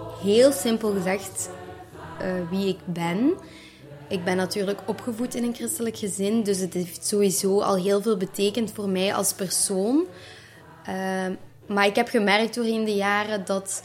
heel 0.21 0.51
simpel 0.51 0.91
gezegd 0.91 1.49
uh, 2.21 2.49
wie 2.49 2.67
ik 2.67 2.79
ben. 2.85 3.33
Ik 4.07 4.23
ben 4.23 4.37
natuurlijk 4.37 4.79
opgevoed 4.85 5.35
in 5.35 5.43
een 5.43 5.55
christelijk 5.55 5.97
gezin, 5.97 6.43
dus 6.43 6.57
het 6.57 6.73
heeft 6.73 7.05
sowieso 7.05 7.61
al 7.61 7.75
heel 7.75 8.01
veel 8.01 8.17
betekend 8.17 8.71
voor 8.71 8.89
mij 8.89 9.13
als 9.13 9.33
persoon. 9.33 10.05
Uh, 10.89 11.25
maar 11.65 11.85
ik 11.85 11.95
heb 11.95 12.07
gemerkt 12.07 12.55
doorheen 12.55 12.85
de 12.85 12.95
jaren 12.95 13.45
dat 13.45 13.83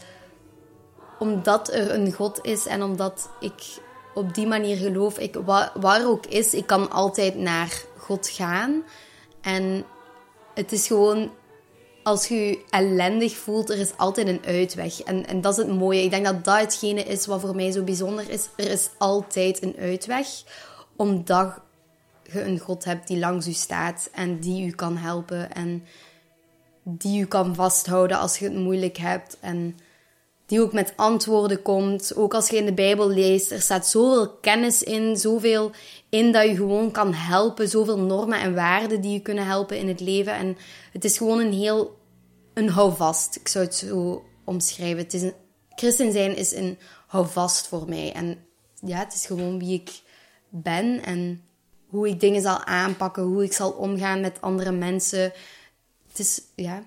omdat 1.19 1.73
er 1.73 1.93
een 1.93 2.11
God 2.13 2.39
is 2.41 2.65
en 2.65 2.83
omdat 2.83 3.29
ik 3.39 3.63
op 4.13 4.33
die 4.33 4.47
manier 4.47 4.77
geloof, 4.77 5.19
ik, 5.19 5.35
waar 5.73 6.07
ook 6.07 6.25
is, 6.25 6.53
ik 6.53 6.67
kan 6.67 6.91
altijd 6.91 7.35
naar 7.35 7.81
God 7.97 8.27
gaan. 8.27 8.83
En 9.41 9.85
het 10.53 10.71
is 10.71 10.87
gewoon 10.87 11.31
als 12.07 12.27
je 12.27 12.35
je 12.35 12.59
ellendig 12.69 13.37
voelt, 13.37 13.69
er 13.69 13.77
is 13.77 13.97
altijd 13.97 14.27
een 14.27 14.45
uitweg. 14.45 15.01
En, 15.01 15.27
en 15.27 15.41
dat 15.41 15.57
is 15.57 15.65
het 15.65 15.75
mooie. 15.77 16.03
Ik 16.03 16.09
denk 16.09 16.25
dat 16.25 16.43
dat 16.45 16.59
hetgene 16.59 17.03
is 17.03 17.25
wat 17.25 17.41
voor 17.41 17.55
mij 17.55 17.71
zo 17.71 17.83
bijzonder 17.83 18.29
is. 18.29 18.47
Er 18.55 18.71
is 18.71 18.89
altijd 18.97 19.63
een 19.63 19.75
uitweg, 19.79 20.27
omdat 20.95 21.59
je 22.23 22.43
een 22.43 22.59
God 22.59 22.83
hebt 22.83 23.07
die 23.07 23.17
langs 23.17 23.47
u 23.47 23.51
staat 23.51 24.09
en 24.13 24.39
die 24.39 24.67
u 24.67 24.71
kan 24.71 24.97
helpen 24.97 25.53
en 25.53 25.83
die 26.83 27.21
u 27.21 27.25
kan 27.25 27.55
vasthouden 27.55 28.19
als 28.19 28.37
je 28.37 28.45
het 28.45 28.55
moeilijk 28.55 28.97
hebt 28.97 29.37
en 29.39 29.75
die 30.45 30.61
ook 30.61 30.73
met 30.73 30.93
antwoorden 30.95 31.61
komt. 31.61 32.15
Ook 32.15 32.33
als 32.33 32.49
je 32.49 32.57
in 32.57 32.65
de 32.65 32.73
Bijbel 32.73 33.09
leest, 33.09 33.51
er 33.51 33.61
staat 33.61 33.87
zoveel 33.87 34.29
kennis 34.29 34.83
in, 34.83 35.17
zoveel 35.17 35.71
in 36.09 36.31
dat 36.31 36.47
je 36.47 36.55
gewoon 36.55 36.91
kan 36.91 37.13
helpen, 37.13 37.69
zoveel 37.69 37.99
normen 37.99 38.39
en 38.39 38.55
waarden 38.55 39.01
die 39.01 39.11
je 39.11 39.19
kunnen 39.19 39.45
helpen 39.45 39.77
in 39.77 39.87
het 39.87 39.99
leven. 39.99 40.33
En 40.33 40.57
het 40.91 41.05
is 41.05 41.17
gewoon 41.17 41.39
een 41.39 41.53
heel 41.53 41.96
een 42.57 42.69
houvast. 42.69 43.35
Ik 43.35 43.47
zou 43.47 43.65
het 43.65 43.75
zo 43.75 44.25
omschrijven. 44.43 44.97
Het 44.97 45.13
is 45.13 45.21
een, 45.21 45.33
christen 45.75 46.11
zijn 46.11 46.35
is 46.35 46.53
een 46.55 46.77
houvast 47.07 47.67
voor 47.67 47.89
mij. 47.89 48.13
En 48.13 48.45
ja, 48.85 48.97
het 48.97 49.13
is 49.13 49.25
gewoon 49.25 49.59
wie 49.59 49.73
ik 49.73 50.01
ben 50.49 51.03
en 51.03 51.43
hoe 51.87 52.07
ik 52.07 52.19
dingen 52.19 52.41
zal 52.41 52.63
aanpakken, 52.63 53.23
hoe 53.23 53.43
ik 53.43 53.53
zal 53.53 53.71
omgaan 53.71 54.21
met 54.21 54.41
andere 54.41 54.71
mensen. 54.71 55.33
Het 56.07 56.19
is 56.19 56.41
ja, 56.55 56.83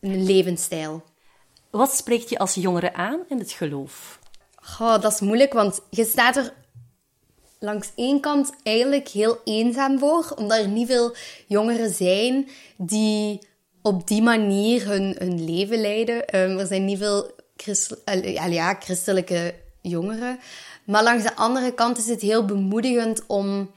een 0.00 0.24
levensstijl. 0.24 1.02
Wat 1.70 1.92
spreekt 1.96 2.28
je 2.28 2.38
als 2.38 2.54
jongere 2.54 2.94
aan 2.94 3.20
in 3.28 3.38
het 3.38 3.50
geloof? 3.50 4.18
Goh, 4.54 5.00
dat 5.00 5.12
is 5.12 5.20
moeilijk, 5.20 5.52
want 5.52 5.80
je 5.90 6.04
staat 6.04 6.36
er 6.36 6.54
langs 7.58 7.90
één 7.94 8.20
kant 8.20 8.52
eigenlijk 8.62 9.08
heel 9.08 9.38
eenzaam 9.44 9.98
voor, 9.98 10.32
omdat 10.36 10.58
er 10.58 10.68
niet 10.68 10.86
veel 10.86 11.14
jongeren 11.46 11.94
zijn 11.94 12.48
die 12.76 13.40
op 13.86 14.08
die 14.08 14.22
manier 14.22 14.88
hun, 14.88 15.16
hun 15.18 15.44
leven 15.44 15.80
leiden. 15.80 16.16
Um, 16.16 16.58
er 16.58 16.66
zijn 16.66 16.84
niet 16.84 16.98
veel 16.98 17.30
christelijke 18.78 19.54
jongeren. 19.80 20.38
Maar 20.86 21.02
langs 21.02 21.22
de 21.22 21.36
andere 21.36 21.74
kant 21.74 21.98
is 21.98 22.06
het 22.06 22.20
heel 22.20 22.44
bemoedigend 22.44 23.22
om 23.26 23.70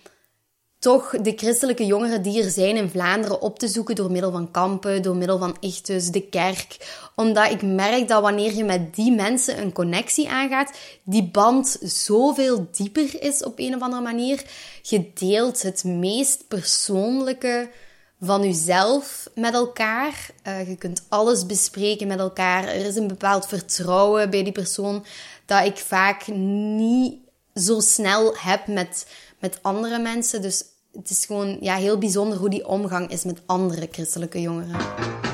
toch 0.79 1.09
de 1.21 1.33
christelijke 1.35 1.85
jongeren 1.85 2.21
die 2.21 2.43
er 2.43 2.49
zijn 2.49 2.75
in 2.75 2.89
Vlaanderen 2.89 3.41
op 3.41 3.59
te 3.59 3.67
zoeken 3.67 3.95
door 3.95 4.11
middel 4.11 4.31
van 4.31 4.51
kampen, 4.51 5.01
door 5.01 5.15
middel 5.15 5.37
van 5.37 5.57
Ichtus, 5.59 6.09
de 6.09 6.29
kerk. 6.29 6.77
Omdat 7.15 7.51
ik 7.51 7.61
merk 7.61 8.07
dat 8.07 8.21
wanneer 8.21 8.53
je 8.53 8.63
met 8.63 8.95
die 8.95 9.11
mensen 9.11 9.61
een 9.61 9.73
connectie 9.73 10.29
aangaat, 10.29 10.77
die 11.03 11.29
band 11.31 11.77
zoveel 11.81 12.67
dieper 12.71 13.21
is 13.23 13.43
op 13.43 13.59
een 13.59 13.75
of 13.75 13.81
andere 13.81 14.01
manier. 14.01 14.43
Je 14.81 15.11
deelt 15.13 15.61
het 15.61 15.83
meest 15.83 16.47
persoonlijke 16.47 17.69
van 18.19 18.43
jezelf 18.43 19.29
met 19.35 19.53
elkaar. 19.53 20.29
Uh, 20.47 20.67
je 20.67 20.75
kunt 20.75 21.03
alles 21.09 21.45
bespreken 21.45 22.07
met 22.07 22.19
elkaar. 22.19 22.63
Er 22.63 22.85
is 22.85 22.95
een 22.95 23.07
bepaald 23.07 23.47
vertrouwen 23.47 24.29
bij 24.29 24.43
die 24.43 24.51
persoon 24.51 25.05
dat 25.45 25.65
ik 25.65 25.77
vaak 25.77 26.27
niet 26.27 27.15
zo 27.55 27.79
snel 27.79 28.33
heb 28.37 28.67
met, 28.67 29.07
met 29.39 29.59
andere 29.61 29.99
mensen. 29.99 30.41
Dus 30.41 30.63
het 30.93 31.09
is 31.09 31.25
gewoon 31.25 31.57
ja, 31.61 31.75
heel 31.75 31.97
bijzonder 31.97 32.37
hoe 32.37 32.49
die 32.49 32.67
omgang 32.67 33.11
is 33.11 33.23
met 33.23 33.41
andere 33.45 33.87
christelijke 33.91 34.41
jongeren. 34.41 35.26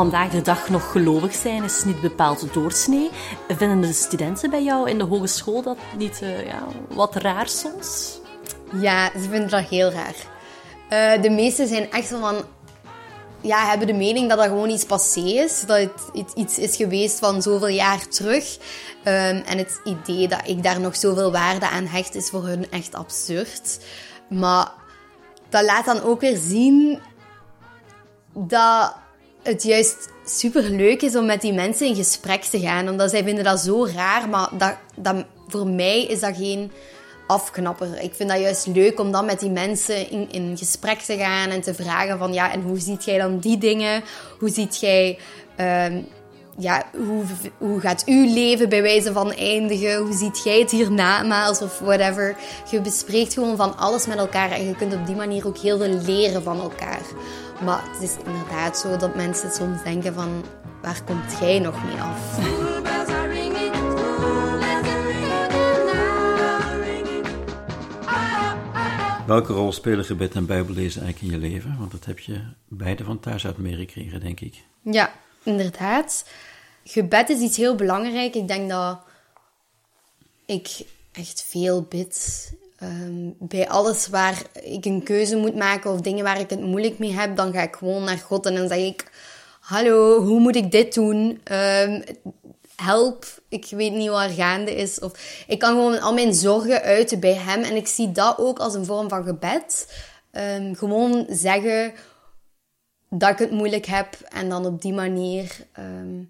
Vandaag 0.00 0.30
de 0.30 0.42
dag 0.42 0.68
nog 0.68 0.90
gelovig 0.90 1.34
zijn 1.34 1.64
is 1.64 1.84
niet 1.84 2.00
bepaald 2.00 2.54
doorsnee. 2.54 3.10
Vinden 3.48 3.80
de 3.80 3.92
studenten 3.92 4.50
bij 4.50 4.62
jou 4.62 4.90
in 4.90 4.98
de 4.98 5.04
hogeschool 5.04 5.62
dat 5.62 5.76
niet 5.96 6.20
uh, 6.22 6.46
ja, 6.46 6.66
wat 6.88 7.14
raar 7.14 7.48
soms? 7.48 8.18
Ja, 8.72 9.10
ze 9.12 9.28
vinden 9.28 9.48
dat 9.48 9.68
heel 9.68 9.90
raar. 9.90 10.14
Uh, 11.16 11.22
de 11.22 11.30
meesten 11.30 11.68
zijn 11.68 11.90
echt 11.90 12.08
van... 12.08 12.36
Ja, 13.40 13.66
hebben 13.68 13.86
de 13.86 13.92
mening 13.92 14.28
dat 14.28 14.38
dat 14.38 14.46
gewoon 14.46 14.70
iets 14.70 14.84
passé 14.84 15.20
is. 15.20 15.64
Dat 15.66 15.78
het 16.12 16.32
iets 16.34 16.58
is 16.58 16.76
geweest 16.76 17.18
van 17.18 17.42
zoveel 17.42 17.68
jaar 17.68 18.08
terug. 18.08 18.58
Um, 19.04 19.42
en 19.44 19.58
het 19.58 19.80
idee 19.84 20.28
dat 20.28 20.40
ik 20.44 20.62
daar 20.62 20.80
nog 20.80 20.96
zoveel 20.96 21.32
waarde 21.32 21.68
aan 21.68 21.86
hecht, 21.86 22.14
is 22.14 22.30
voor 22.30 22.46
hun 22.46 22.70
echt 22.70 22.94
absurd. 22.94 23.78
Maar 24.28 24.72
dat 25.48 25.64
laat 25.64 25.84
dan 25.84 26.02
ook 26.02 26.20
weer 26.20 26.36
zien 26.36 27.00
dat 28.34 28.94
het 29.50 29.62
juist 29.62 30.08
super 30.24 30.62
leuk 30.62 31.02
is 31.02 31.16
om 31.16 31.26
met 31.26 31.40
die 31.40 31.52
mensen 31.52 31.86
in 31.86 31.94
gesprek 31.94 32.42
te 32.42 32.60
gaan. 32.60 32.88
Omdat 32.88 33.10
zij 33.10 33.24
vinden 33.24 33.44
dat 33.44 33.60
zo 33.60 33.86
raar, 33.86 34.28
maar 34.28 34.48
dat, 34.58 34.74
dat, 34.96 35.24
voor 35.48 35.66
mij 35.66 36.04
is 36.04 36.20
dat 36.20 36.36
geen 36.36 36.72
afknapper. 37.26 38.00
Ik 38.00 38.14
vind 38.14 38.30
dat 38.30 38.40
juist 38.40 38.66
leuk 38.66 39.00
om 39.00 39.12
dan 39.12 39.24
met 39.24 39.40
die 39.40 39.50
mensen 39.50 40.10
in, 40.10 40.32
in 40.32 40.56
gesprek 40.56 40.98
te 40.98 41.16
gaan 41.16 41.50
en 41.50 41.60
te 41.60 41.74
vragen 41.74 42.18
van 42.18 42.32
ja, 42.32 42.52
en 42.52 42.62
hoe 42.62 42.78
ziet 42.78 43.04
jij 43.04 43.18
dan 43.18 43.38
die 43.38 43.58
dingen? 43.58 44.02
Hoe 44.38 44.50
ziet 44.50 44.80
jij... 44.80 45.18
Uh, 45.60 46.02
ja, 46.58 46.84
hoe, 46.96 47.24
hoe 47.58 47.80
gaat 47.80 48.02
uw 48.06 48.34
leven 48.34 48.68
bij 48.68 48.82
wijze 48.82 49.12
van 49.12 49.32
eindigen? 49.32 49.96
Hoe 49.96 50.12
ziet 50.12 50.42
jij 50.44 50.58
het 50.58 50.70
hiernamaals 50.70 51.62
of 51.62 51.78
whatever? 51.78 52.36
Je 52.70 52.80
bespreekt 52.80 53.34
gewoon 53.34 53.56
van 53.56 53.76
alles 53.76 54.06
met 54.06 54.18
elkaar 54.18 54.50
en 54.50 54.66
je 54.66 54.76
kunt 54.76 54.94
op 54.94 55.06
die 55.06 55.16
manier 55.16 55.46
ook 55.46 55.58
heel 55.58 55.78
veel 55.78 56.00
leren 56.06 56.42
van 56.42 56.60
elkaar. 56.60 57.02
Maar 57.64 57.82
het 57.92 58.02
is 58.02 58.16
inderdaad 58.26 58.78
zo 58.78 58.96
dat 58.96 59.14
mensen 59.14 59.50
soms 59.50 59.82
denken 59.82 60.14
van... 60.14 60.44
Waar 60.82 61.04
komt 61.04 61.38
jij 61.40 61.58
nog 61.58 61.84
mee 61.84 62.00
af? 62.00 62.38
Welke 69.26 69.52
rol 69.52 69.72
spelen 69.72 70.04
gebed 70.04 70.34
en 70.34 70.46
bijbellezen 70.46 71.02
eigenlijk 71.02 71.34
in 71.34 71.40
je 71.40 71.48
leven? 71.48 71.76
Want 71.78 71.90
dat 71.90 72.04
heb 72.04 72.18
je 72.18 72.40
beide 72.68 73.04
van 73.04 73.20
thuis 73.20 73.46
uit 73.46 73.58
meegekregen, 73.58 74.20
denk 74.20 74.40
ik. 74.40 74.64
Ja, 74.82 75.12
inderdaad. 75.42 76.24
Gebed 76.84 77.28
is 77.28 77.40
iets 77.40 77.56
heel 77.56 77.74
belangrijk. 77.74 78.34
Ik 78.34 78.48
denk 78.48 78.70
dat 78.70 78.98
ik 80.46 80.84
echt 81.12 81.44
veel 81.48 81.82
bid. 81.82 82.48
Um, 82.82 83.36
bij 83.38 83.68
alles 83.68 84.08
waar 84.08 84.42
ik 84.62 84.84
een 84.84 85.02
keuze 85.02 85.36
moet 85.36 85.56
maken 85.56 85.90
of 85.90 86.00
dingen 86.00 86.24
waar 86.24 86.40
ik 86.40 86.50
het 86.50 86.60
moeilijk 86.60 86.98
mee 86.98 87.12
heb, 87.12 87.36
dan 87.36 87.52
ga 87.52 87.62
ik 87.62 87.76
gewoon 87.76 88.04
naar 88.04 88.18
God 88.18 88.46
en 88.46 88.54
dan 88.54 88.68
zeg 88.68 88.78
ik: 88.78 89.10
Hallo, 89.60 90.22
hoe 90.22 90.40
moet 90.40 90.56
ik 90.56 90.70
dit 90.70 90.94
doen? 90.94 91.40
Um, 91.52 92.02
help, 92.76 93.24
ik 93.48 93.66
weet 93.70 93.92
niet 93.92 94.08
wat 94.08 94.22
er 94.22 94.30
gaande 94.30 94.74
is. 94.74 94.98
Of 94.98 95.44
ik 95.46 95.58
kan 95.58 95.70
gewoon 95.70 96.00
al 96.00 96.14
mijn 96.14 96.34
zorgen 96.34 96.82
uiten 96.82 97.20
bij 97.20 97.34
hem. 97.34 97.62
En 97.62 97.76
ik 97.76 97.86
zie 97.86 98.12
dat 98.12 98.38
ook 98.38 98.58
als 98.58 98.74
een 98.74 98.84
vorm 98.84 99.08
van 99.08 99.24
gebed. 99.24 99.92
Ehm, 100.30 100.74
gewoon 100.74 101.26
zeggen 101.28 101.92
dat 103.10 103.30
ik 103.30 103.38
het 103.38 103.50
moeilijk 103.50 103.86
heb. 103.86 104.14
En 104.28 104.48
dan 104.48 104.66
op 104.66 104.82
die 104.82 104.92
manier 104.92 105.66
ehm, 105.72 106.22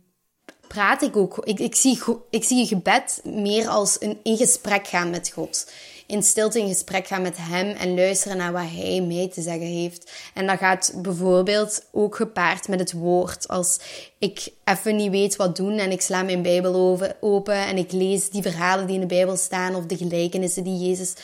praat 0.67 1.03
ik 1.03 1.17
ook. 1.17 1.39
Ik, 1.45 1.59
ik, 1.59 1.75
zie, 1.75 1.99
ik 2.31 2.45
zie 2.45 2.67
gebed 2.67 3.21
meer 3.25 3.69
als 3.69 3.97
een 4.01 4.19
in 4.23 4.37
gesprek 4.37 4.87
gaan 4.87 5.11
met 5.11 5.31
God 5.31 5.67
in 6.11 6.23
stilte 6.23 6.59
in 6.59 6.69
gesprek 6.69 7.07
gaan 7.07 7.23
met 7.23 7.37
hem 7.39 7.77
en 7.77 7.95
luisteren 7.95 8.37
naar 8.37 8.53
wat 8.53 8.71
hij 8.71 9.01
mij 9.01 9.31
te 9.33 9.43
zeggen 9.43 9.67
heeft. 9.67 10.11
En 10.35 10.47
dat 10.47 10.59
gaat 10.59 10.93
bijvoorbeeld 10.97 11.85
ook 11.93 12.17
gepaard 12.17 12.69
met 12.69 12.79
het 12.79 12.93
woord. 12.93 13.49
Als 13.49 13.79
ik 14.19 14.49
even 14.65 14.97
niet 14.97 15.11
weet 15.11 15.37
wat 15.37 15.57
doen 15.57 15.79
en 15.79 15.91
ik 15.91 16.01
sla 16.01 16.23
mijn 16.23 16.43
Bijbel 16.43 17.01
open 17.21 17.67
en 17.67 17.77
ik 17.77 17.93
lees 17.93 18.31
die 18.31 18.43
verhalen 18.43 18.87
die 18.87 18.95
in 18.95 19.01
de 19.01 19.07
Bijbel 19.07 19.37
staan 19.37 19.75
of 19.75 19.87
de 19.87 19.97
gelijkenissen 19.97 20.65
die 20.65 20.89
Jezus 20.89 21.15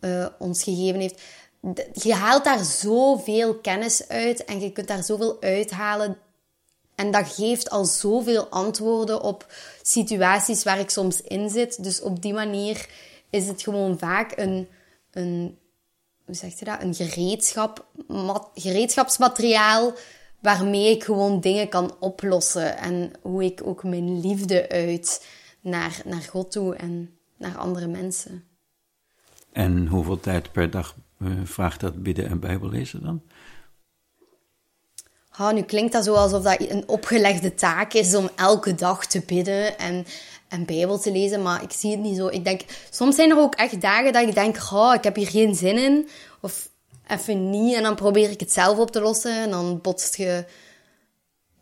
uh, 0.00 0.26
ons 0.38 0.62
gegeven 0.62 1.00
heeft. 1.00 1.20
Je 1.92 2.14
haalt 2.14 2.44
daar 2.44 2.64
zoveel 2.64 3.54
kennis 3.54 4.08
uit 4.08 4.44
en 4.44 4.60
je 4.60 4.72
kunt 4.72 4.88
daar 4.88 5.02
zoveel 5.02 5.36
uithalen 5.40 6.18
en 6.98 7.10
dat 7.10 7.28
geeft 7.28 7.70
al 7.70 7.84
zoveel 7.84 8.46
antwoorden 8.48 9.22
op 9.22 9.46
situaties 9.82 10.62
waar 10.62 10.78
ik 10.78 10.90
soms 10.90 11.20
in 11.20 11.50
zit. 11.50 11.82
Dus 11.82 12.00
op 12.00 12.22
die 12.22 12.32
manier 12.32 12.88
is 13.30 13.46
het 13.46 13.62
gewoon 13.62 13.98
vaak 13.98 14.32
een, 14.36 14.68
een 15.10 15.58
hoe 16.24 16.34
zeg 16.34 16.58
je 16.58 16.64
dat? 16.64 16.82
Een 16.82 16.94
gereedschap, 16.94 17.86
gereedschapsmateriaal 18.54 19.92
waarmee 20.40 20.90
ik 20.90 21.04
gewoon 21.04 21.40
dingen 21.40 21.68
kan 21.68 21.96
oplossen. 22.00 22.78
En 22.78 23.12
hoe 23.22 23.44
ik 23.44 23.60
ook 23.64 23.84
mijn 23.84 24.20
liefde 24.20 24.68
uit 24.68 25.26
naar, 25.60 26.00
naar 26.04 26.22
God 26.22 26.50
toe 26.50 26.74
en 26.74 27.18
naar 27.36 27.56
andere 27.56 27.86
mensen. 27.86 28.44
En 29.52 29.86
hoeveel 29.86 30.20
tijd 30.20 30.52
per 30.52 30.70
dag 30.70 30.96
vraagt 31.44 31.80
dat 31.80 32.02
bidden 32.02 32.26
en 32.26 32.40
bijbellezen 32.40 33.02
dan? 33.02 33.22
Nu 35.54 35.62
klinkt 35.62 35.92
dat 35.92 36.04
zo 36.04 36.14
alsof 36.14 36.42
dat 36.42 36.60
een 36.60 36.88
opgelegde 36.88 37.54
taak 37.54 37.92
is 37.92 38.14
om 38.14 38.28
elke 38.36 38.74
dag 38.74 39.06
te 39.06 39.22
bidden. 39.26 39.78
En 39.78 40.06
en 40.48 40.64
Bijbel 40.64 40.98
te 40.98 41.12
lezen, 41.12 41.42
maar 41.42 41.62
ik 41.62 41.72
zie 41.72 41.90
het 41.90 42.00
niet 42.00 42.16
zo. 42.16 42.26
Ik 42.26 42.44
denk, 42.44 42.60
soms 42.90 43.16
zijn 43.16 43.30
er 43.30 43.38
ook 43.38 43.54
echt 43.54 43.80
dagen 43.80 44.12
dat 44.12 44.28
ik 44.28 44.34
denk, 44.34 44.56
oh, 44.72 44.94
ik 44.94 45.04
heb 45.04 45.16
hier 45.16 45.28
geen 45.28 45.54
zin 45.54 45.78
in. 45.78 46.08
Of 46.40 46.70
even 47.06 47.50
niet. 47.50 47.74
En 47.74 47.82
dan 47.82 47.94
probeer 47.94 48.30
ik 48.30 48.40
het 48.40 48.52
zelf 48.52 48.78
op 48.78 48.90
te 48.90 49.00
lossen. 49.00 49.42
En 49.42 49.50
dan 49.50 49.80
botst 49.80 50.16
je 50.16 50.44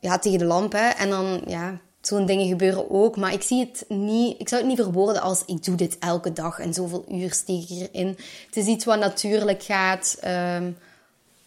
ja, 0.01 0.19
tegen 0.19 0.39
de 0.39 0.45
lamp. 0.45 0.73
Hè. 0.73 0.89
En 0.89 1.11
dan, 1.11 1.43
ja, 1.47 1.81
zo'n 2.07 2.27
dingen 2.27 2.49
gebeuren 2.49 2.91
ook. 2.91 3.17
Maar 3.17 3.33
ik 3.33 3.43
zie 3.43 3.61
het 3.61 3.85
niet, 3.89 4.41
ik 4.41 4.49
zou 4.49 4.61
het 4.61 4.71
niet 4.71 4.81
verwoorden 4.81 5.23
als 5.23 5.43
ik 5.47 5.65
doe 5.65 5.77
dit 5.77 5.99
elke 5.99 6.33
dag 6.33 6.59
en 6.59 6.75
zoveel 6.75 7.05
uur 7.11 7.33
steek 7.33 7.63
ik 7.63 7.69
hierin. 7.69 8.19
Het 8.47 8.57
is 8.57 8.67
iets 8.67 8.85
wat 8.85 8.99
natuurlijk 8.99 9.63
gaat. 9.63 10.19
Um, 10.25 10.77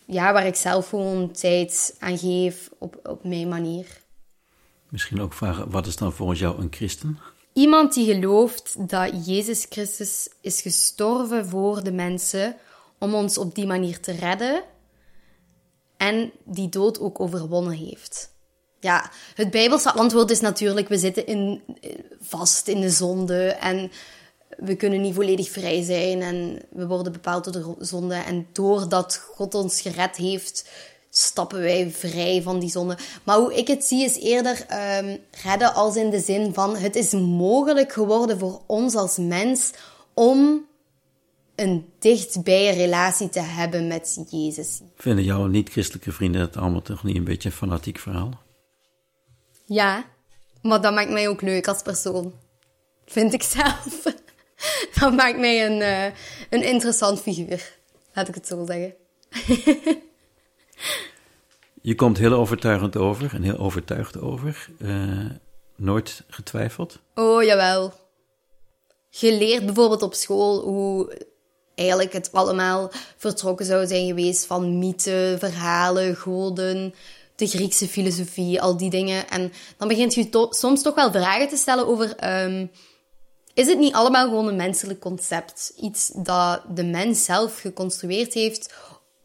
ja, 0.06 0.34
waar 0.34 0.46
ik 0.46 0.56
zelf 0.56 0.90
gewoon 0.90 1.32
tijd 1.32 1.96
aan 2.00 2.18
geef 2.18 2.70
op, 2.78 3.00
op 3.04 3.24
mijn 3.24 3.48
manier. 3.48 4.02
Misschien 4.90 5.22
ook 5.22 5.34
vragen, 5.34 5.70
wat 5.70 5.88
is 5.88 5.96
dan 5.96 6.14
volgens 6.14 6.40
jou 6.40 6.62
een 6.62 6.72
christen? 6.72 7.20
Iemand 7.54 7.94
die 7.94 8.14
gelooft 8.14 8.90
dat 8.90 9.26
Jezus 9.26 9.66
Christus 9.70 10.30
is 10.42 10.62
gestorven 10.62 11.48
voor 11.48 11.84
de 11.84 11.92
mensen 11.92 12.56
om 13.00 13.14
ons 13.14 13.38
op 13.38 13.56
die 13.56 13.66
manier 13.66 14.00
te 14.00 14.12
redden 14.12 14.64
en 15.98 16.32
die 16.44 16.70
dood 16.70 17.00
ook 17.00 17.20
overwonnen 17.20 17.74
heeft. 17.74 18.34
Ja, 18.80 19.12
het 19.36 19.52
Bijbelse 19.52 19.92
antwoord 19.92 20.32
is 20.32 20.40
natuurlijk: 20.40 20.88
we 20.88 20.98
zitten 20.98 21.28
in, 21.28 21.62
vast 22.22 22.68
in 22.68 22.82
de 22.82 22.90
zonde 22.90 23.48
en 23.48 23.92
we 24.58 24.76
kunnen 24.76 25.02
niet 25.02 25.16
volledig 25.16 25.50
vrij 25.50 25.84
zijn 25.84 26.22
en 26.22 26.62
we 26.70 26.88
worden 26.88 27.12
bepaald 27.12 27.44
door 27.44 27.76
de 27.78 27.86
zonde. 27.86 28.16
En 28.16 28.48
doordat 28.52 29.18
God 29.36 29.56
ons 29.56 29.82
gered 29.82 30.16
heeft, 30.16 30.70
stappen 31.10 31.60
wij 31.60 31.92
vrij 31.92 32.42
van 32.42 32.60
die 32.60 32.70
zonde. 32.70 32.98
Maar 33.24 33.38
hoe 33.38 33.56
ik 33.56 33.68
het 33.68 33.84
zie 33.84 34.04
is 34.04 34.20
eerder 34.20 34.66
um, 35.02 35.18
redden 35.44 35.74
als 35.74 35.96
in 35.96 36.10
de 36.10 36.20
zin 36.20 36.54
van 36.54 36.76
het 36.76 36.96
is 36.96 37.12
mogelijk 37.12 37.94
geworden 37.94 38.40
voor 38.40 38.62
ons 38.66 38.96
als 38.96 39.18
mens 39.18 39.72
om 40.14 40.68
een 41.56 41.86
dichtbij 42.00 42.76
relatie 42.76 43.30
te 43.30 43.42
hebben 43.42 43.88
met 43.88 44.26
Jezus. 44.30 44.82
Vinden 44.96 45.24
jouw 45.24 45.46
niet-christelijke 45.46 46.12
vrienden 46.12 46.42
het 46.42 46.58
allemaal 46.58 46.82
toch 46.82 47.04
niet 47.04 47.16
een 47.16 47.24
beetje 47.24 47.50
een 47.50 47.56
fanatiek 47.56 48.00
verhaal? 48.00 48.48
Ja, 49.70 50.06
maar 50.62 50.82
dat 50.82 50.94
maakt 50.94 51.10
mij 51.10 51.28
ook 51.28 51.42
leuk 51.42 51.68
als 51.68 51.82
persoon. 51.82 52.34
Vind 53.06 53.34
ik 53.34 53.44
zelf. 53.44 54.04
dat 55.00 55.14
maakt 55.14 55.38
mij 55.38 55.66
een, 55.66 55.80
uh, 55.80 56.06
een 56.50 56.64
interessant 56.64 57.22
figuur. 57.22 57.78
Laat 58.14 58.28
ik 58.28 58.36
het 58.36 58.48
zo 58.48 58.66
zeggen. 58.66 58.94
Je 61.82 61.96
komt 61.96 62.18
heel 62.18 62.34
overtuigend 62.34 62.98
over 62.98 63.34
en 63.34 63.44
heel 63.44 63.58
overtuigd 63.58 64.20
over. 64.20 64.68
Uh, 64.80 65.30
nooit 65.76 66.24
getwijfeld? 66.28 67.00
Oh, 67.16 67.44
jawel. 67.44 67.94
Je 69.10 69.38
leert 69.38 69.66
bijvoorbeeld 69.66 70.02
op 70.02 70.14
school 70.14 70.62
hoe 70.62 71.18
eigenlijk 71.76 72.14
het 72.14 72.32
allemaal 72.32 72.92
vertrokken 73.18 73.66
zou 73.66 73.88
zijn 73.88 74.08
geweest 74.08 74.46
van 74.46 74.80
mythen, 74.80 75.40
verhalen, 75.40 76.16
goden, 76.16 76.94
de 77.40 77.48
Griekse 77.48 77.88
filosofie, 77.88 78.62
al 78.62 78.78
die 78.78 78.90
dingen. 78.90 79.30
En 79.30 79.54
dan 79.78 79.88
begint 79.88 80.14
je 80.14 80.48
soms 80.50 80.82
toch 80.82 80.96
wel 80.96 81.12
vragen 81.12 81.48
te 81.48 81.58
stellen 81.58 81.88
over... 81.88 82.44
Um, 82.44 82.72
is 83.54 83.68
het 83.68 83.80
niet 83.80 83.94
allemaal 83.94 84.28
gewoon 84.28 84.48
een 84.48 84.56
menselijk 84.56 85.00
concept? 85.00 85.74
Iets 85.82 86.12
dat 86.16 86.62
de 86.76 86.84
mens 86.84 87.24
zelf 87.24 87.60
geconstrueerd 87.60 88.34
heeft 88.34 88.74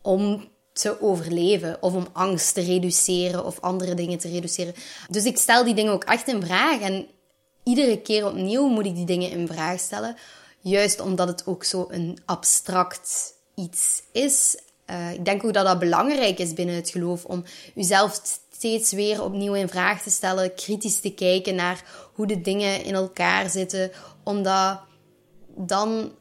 om 0.03 0.49
te 0.73 1.01
overleven 1.01 1.83
of 1.83 1.95
om 1.95 2.07
angst 2.13 2.55
te 2.55 2.61
reduceren 2.61 3.45
of 3.45 3.61
andere 3.61 3.95
dingen 3.95 4.19
te 4.19 4.29
reduceren. 4.29 4.75
Dus 5.11 5.25
ik 5.25 5.39
stel 5.39 5.65
die 5.65 5.75
dingen 5.75 5.93
ook 5.93 6.05
echt 6.05 6.29
in 6.29 6.43
vraag 6.43 6.81
en 6.81 7.07
iedere 7.63 8.01
keer 8.01 8.27
opnieuw 8.27 8.69
moet 8.69 8.87
ik 8.87 8.95
die 8.95 9.07
dingen 9.07 9.31
in 9.31 9.47
vraag 9.47 9.81
stellen. 9.81 10.17
Juist 10.61 11.01
omdat 11.01 11.29
het 11.29 11.47
ook 11.47 11.65
zo 11.65 11.87
een 11.91 12.19
abstract 12.25 13.35
iets 13.55 14.03
is. 14.13 14.57
Uh, 14.91 15.13
ik 15.13 15.25
denk 15.25 15.45
ook 15.45 15.53
dat 15.53 15.67
dat 15.67 15.79
belangrijk 15.79 16.39
is 16.39 16.53
binnen 16.53 16.75
het 16.75 16.91
geloof 16.91 17.25
om 17.25 17.45
jezelf 17.75 18.21
steeds 18.51 18.93
weer 18.93 19.23
opnieuw 19.23 19.55
in 19.55 19.69
vraag 19.69 20.03
te 20.03 20.11
stellen, 20.11 20.55
kritisch 20.55 21.01
te 21.01 21.15
kijken 21.15 21.55
naar 21.55 21.85
hoe 22.15 22.27
de 22.27 22.41
dingen 22.41 22.85
in 22.85 22.95
elkaar 22.95 23.51
zitten, 23.51 23.91
omdat 24.23 24.81
dan 25.57 26.13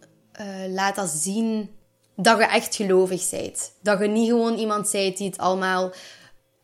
uh, 0.41 0.73
laat 0.73 0.95
dat 0.95 1.09
zien 1.09 1.69
dat 2.15 2.37
je 2.37 2.45
echt 2.45 2.75
gelovig 2.75 3.29
bent. 3.29 3.71
Dat 3.81 3.99
je 3.99 4.07
niet 4.07 4.29
gewoon 4.29 4.57
iemand 4.57 4.91
bent 4.91 5.17
die 5.17 5.27
het 5.27 5.37
allemaal 5.37 5.91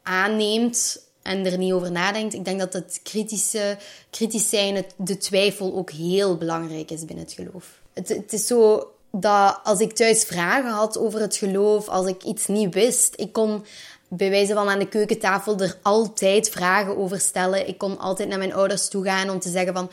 aanneemt 0.03 1.07
en 1.21 1.45
er 1.45 1.57
niet 1.57 1.73
over 1.73 1.91
nadenkt. 1.91 2.33
Ik 2.33 2.45
denk 2.45 2.59
dat 2.59 2.73
het 2.73 2.99
kritische, 3.03 3.77
kritisch 4.09 4.49
zijn, 4.49 4.85
de 4.95 5.17
twijfel 5.17 5.75
ook 5.75 5.91
heel 5.91 6.38
belangrijk 6.38 6.91
is 6.91 7.05
binnen 7.05 7.25
het 7.25 7.33
geloof. 7.33 7.81
Het, 7.93 8.09
het 8.09 8.33
is 8.33 8.47
zo 8.47 8.91
dat 9.12 9.60
als 9.63 9.80
ik 9.80 9.93
thuis 9.93 10.24
vragen 10.24 10.72
had 10.72 10.98
over 10.98 11.22
het 11.22 11.36
geloof, 11.36 11.88
als 11.88 12.08
ik 12.08 12.24
iets 12.24 12.48
niet 12.48 12.74
wist, 12.74 13.13
ik 13.15 13.34
kon 13.34 13.63
bij 14.10 14.30
wijze 14.30 14.54
van 14.54 14.69
aan 14.69 14.80
de 14.80 14.88
keukentafel 14.88 15.60
er 15.60 15.78
altijd 15.82 16.50
vragen 16.50 16.98
over 16.98 17.19
stellen. 17.19 17.67
Ik 17.67 17.78
kon 17.78 18.00
altijd 18.00 18.30
naar 18.30 18.38
mijn 18.38 18.54
ouders 18.54 18.88
toe 18.88 19.04
gaan 19.04 19.30
om 19.30 19.39
te 19.39 19.50
zeggen 19.50 19.74
van... 19.74 19.89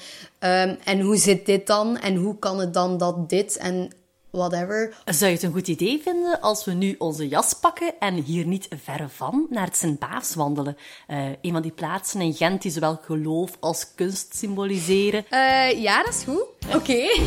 Um, 0.50 0.78
en 0.84 1.00
hoe 1.00 1.16
zit 1.16 1.46
dit 1.46 1.66
dan? 1.66 1.98
En 1.98 2.16
hoe 2.16 2.38
kan 2.38 2.58
het 2.58 2.74
dan 2.74 2.98
dat 2.98 3.28
dit? 3.28 3.56
En 3.56 3.90
whatever. 4.30 4.94
Zou 5.04 5.26
je 5.26 5.36
het 5.36 5.42
een 5.42 5.52
goed 5.52 5.68
idee 5.68 6.00
vinden 6.02 6.40
als 6.40 6.64
we 6.64 6.72
nu 6.72 6.94
onze 6.98 7.28
jas 7.28 7.52
pakken 7.52 7.94
en 7.98 8.14
hier 8.14 8.46
niet 8.46 8.68
verre 8.84 9.08
van 9.08 9.46
naar 9.50 9.66
het 9.66 9.76
Sint-Baafs 9.76 10.34
wandelen? 10.34 10.76
Uh, 11.08 11.28
een 11.40 11.52
van 11.52 11.62
die 11.62 11.70
plaatsen 11.70 12.20
in 12.20 12.34
Gent 12.34 12.62
die 12.62 12.70
zowel 12.70 12.98
geloof 13.02 13.56
als 13.60 13.86
kunst 13.94 14.36
symboliseren. 14.36 15.24
Uh, 15.30 15.82
ja, 15.82 16.02
dat 16.02 16.14
is 16.14 16.22
goed. 16.24 16.44
Oké. 16.66 16.76
Okay. 16.76 17.20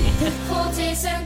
God 0.49 0.77
is 0.77 1.03
een 1.03 1.25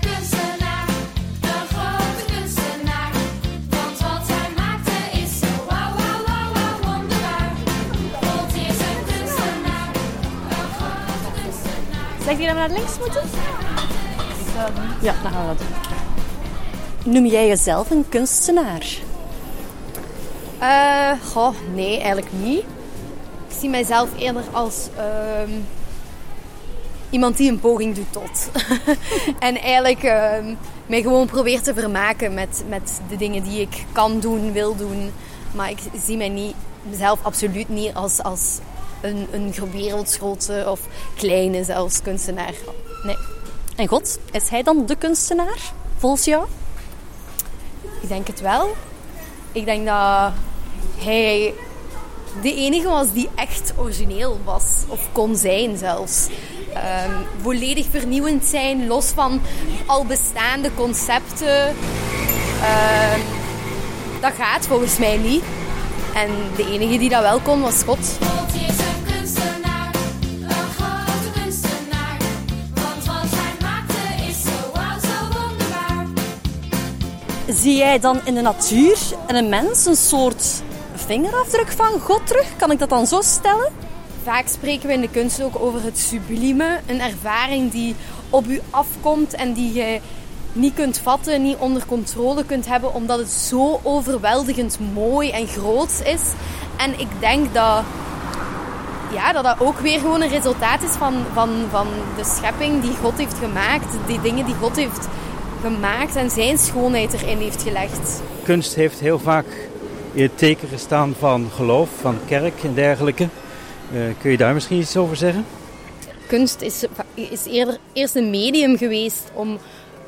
Zeg 12.26 12.40
je 12.40 12.46
dat 12.46 12.54
we 12.54 12.60
naar 12.60 12.70
links 12.70 13.00
moeten? 13.00 13.22
Ja, 15.02 15.14
dan 15.24 15.32
gaan 15.32 15.42
we 15.42 15.48
dat 15.48 15.58
doen. 15.58 17.14
Noem 17.14 17.26
jij 17.26 17.48
jezelf 17.48 17.90
een 17.90 18.06
kunstenaar? 18.10 18.86
Uh, 20.62 21.12
goh, 21.32 21.56
nee, 21.74 21.96
eigenlijk 21.96 22.32
niet. 22.32 22.60
Ik 23.48 23.60
zie 23.60 23.70
mijzelf 23.70 24.10
eerder 24.18 24.44
als 24.52 24.88
uh, 24.98 25.56
iemand 27.10 27.38
die 27.38 27.52
een 27.52 27.60
poging 27.60 27.96
doet 27.96 28.12
tot. 28.12 28.50
en 29.40 29.62
eigenlijk 29.62 30.04
uh, 30.04 30.32
mij 30.86 31.02
gewoon 31.02 31.28
probeert 31.28 31.64
te 31.64 31.74
vermaken 31.74 32.34
met, 32.34 32.64
met 32.68 33.02
de 33.10 33.16
dingen 33.16 33.44
die 33.44 33.62
ik 33.62 33.86
kan 33.92 34.20
doen, 34.20 34.52
wil 34.52 34.76
doen. 34.76 35.12
Maar 35.52 35.70
ik 35.70 35.80
zie 36.06 36.18
mij 36.18 36.30
niet, 36.30 36.56
mezelf 36.90 37.20
absoluut 37.24 37.70
niet 37.70 37.94
als, 37.94 38.24
als 38.24 38.60
een, 39.04 39.28
een 39.32 39.54
wereldsgrote 39.72 40.66
of 40.68 40.80
kleine 41.16 41.64
zelfs 41.64 42.02
kunstenaar. 42.02 42.54
Nee. 43.04 43.18
En 43.76 43.88
God, 43.88 44.20
is 44.32 44.50
hij 44.50 44.64
dan 44.64 44.86
de 44.86 44.96
kunstenaar, 44.96 45.74
volgens 45.98 46.26
jou? 46.26 46.46
Ik 48.02 48.08
denk 48.08 48.28
het 48.28 48.42
wel. 48.42 48.76
Ik 49.52 49.66
denk 49.66 49.86
dat 49.86 50.32
hij 50.98 51.54
de 52.42 52.56
enige 52.56 52.88
was 52.88 53.12
die 53.14 53.30
echt 53.36 53.74
origineel 53.78 54.40
was, 54.44 54.84
of 54.88 55.08
kon 55.12 55.36
zijn 55.36 55.78
zelfs. 55.78 56.28
Ehm, 56.74 57.12
volledig 57.42 57.86
vernieuwend 57.90 58.46
zijn, 58.46 58.88
los 58.88 59.06
van 59.06 59.42
al 59.86 60.06
bestaande 60.06 60.70
concepten. 60.76 61.76
Ehm, 62.62 63.20
dat 64.22 64.34
gaat 64.38 64.68
volgens 64.68 64.98
mij 64.98 65.18
niet. 65.18 65.44
En 66.14 66.30
de 66.56 66.72
enige 66.72 66.98
die 66.98 67.10
dat 67.10 67.22
wel 67.22 67.40
kon 67.40 67.62
was 67.62 67.84
God. 67.84 68.18
Zie 77.56 77.76
jij 77.76 78.00
dan 78.00 78.20
in 78.24 78.34
de 78.34 78.42
natuur 78.42 78.98
en 79.28 79.36
een 79.36 79.50
mens 79.50 79.86
een 79.86 79.96
soort 79.96 80.62
vingerafdruk 80.96 81.72
van 81.72 82.00
God 82.00 82.28
terug? 82.28 82.56
Kan 82.56 82.72
ik 82.72 82.80
dat 82.80 82.90
dan 82.90 83.08
zo 83.08 83.22
stellen? 83.22 83.72
Vaak 84.24 84.48
spreken 84.48 84.88
we 84.88 84.94
in 84.94 85.02
de 85.02 85.10
kunst 85.10 85.42
ook 85.42 85.60
over 85.60 85.84
het 85.84 85.98
sublieme. 85.98 86.80
Een 86.86 87.02
ervaring 87.02 87.72
die 87.72 87.96
op 88.30 88.48
u 88.48 88.62
afkomt 88.70 89.34
en 89.34 89.54
die 89.54 89.74
je 89.74 90.00
niet 90.54 90.74
kunt 90.74 90.98
vatten, 90.98 91.42
niet 91.42 91.58
onder 91.58 91.86
controle 91.86 92.46
kunt 92.46 92.68
hebben, 92.68 92.94
omdat 92.94 93.20
het 93.20 93.30
zo 93.30 93.80
overweldigend 93.84 94.80
mooi 94.94 95.32
en 95.32 95.48
groot 95.48 96.02
is. 96.04 96.22
En 96.78 97.00
ik 97.00 97.10
denk 97.20 97.54
dat 97.54 97.84
ja, 99.14 99.32
dat 99.32 99.44
dat 99.44 99.60
ook 99.60 99.80
weer 99.80 100.00
gewoon 100.00 100.22
een 100.22 100.30
resultaat 100.30 100.84
is 100.84 100.92
van, 100.92 101.14
van, 101.34 101.50
van 101.70 101.88
de 102.18 102.24
schepping 102.24 102.82
die 102.82 102.96
God 103.02 103.18
heeft 103.18 103.38
gemaakt. 103.38 103.96
Die 104.08 104.22
dingen 104.22 104.46
die 104.46 104.56
God 104.56 104.76
heeft 104.76 105.08
gemaakt 105.64 106.16
en 106.16 106.30
zijn 106.30 106.58
schoonheid 106.58 107.14
erin 107.14 107.38
heeft 107.38 107.62
gelegd. 107.62 108.22
Kunst 108.44 108.76
heeft 108.76 109.00
heel 109.00 109.20
vaak 109.20 109.46
in 110.14 110.24
het 110.24 110.38
teken 110.38 110.68
gestaan 110.68 111.16
van 111.20 111.50
geloof, 111.56 111.90
van 112.02 112.18
kerk 112.28 112.64
en 112.64 112.74
dergelijke. 112.74 113.24
Eh, 113.94 114.00
kun 114.22 114.32
je 114.32 114.38
daar 114.38 114.54
misschien 114.54 114.80
iets 114.80 114.98
over 114.98 115.16
zeggen? 115.16 115.46
Kunst 116.28 116.62
is, 116.62 116.84
is 117.14 117.46
eerder 117.46 117.78
eerst 117.94 118.16
een 118.16 118.30
medium 118.30 118.78
geweest 118.78 119.32
om 119.34 119.58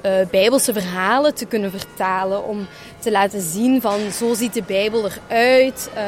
eh, 0.02 0.12
bijbelse 0.32 0.74
verhalen 0.74 1.36
te 1.36 1.46
kunnen 1.46 1.72
vertalen. 1.72 2.48
Om 2.48 2.68
te 3.00 3.12
laten 3.12 3.42
zien 3.42 3.82
van 3.82 4.00
zo 4.12 4.34
ziet 4.34 4.54
de 4.54 4.64
Bijbel 4.64 5.10
eruit. 5.30 5.90
Eh, 5.94 6.04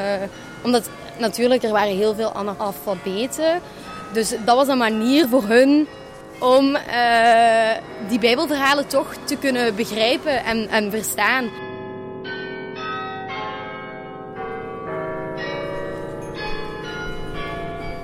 omdat 0.64 0.90
natuurlijk 1.20 1.64
er 1.64 1.72
waren 1.72 1.98
heel 1.98 2.16
veel 2.16 2.34
analfabeten. 2.34 3.62
Dus 4.14 4.30
dat 4.46 4.56
was 4.56 4.68
een 4.68 4.78
manier 4.78 5.28
voor 5.28 5.44
hun 5.44 5.88
om 6.40 6.76
eh, 6.76 7.78
die 8.08 8.20
bijbelverhalen 8.20 8.88
toch 8.88 9.16
te 9.24 9.38
kunnen 9.38 9.76
begrijpen 9.76 10.44
en, 10.44 10.70
en 10.70 10.92
verstaan. 10.92 11.50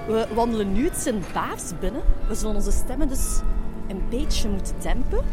We 0.07 0.27
wandelen 0.33 0.73
nu 0.73 0.83
het 0.83 0.97
Sint-Baafs 0.97 1.71
binnen. 1.79 2.01
We 2.27 2.35
zullen 2.35 2.55
onze 2.55 2.71
stemmen 2.71 3.07
dus 3.07 3.39
een 3.87 4.03
beetje 4.09 4.49
moeten 4.49 4.75
dempen. 4.81 5.25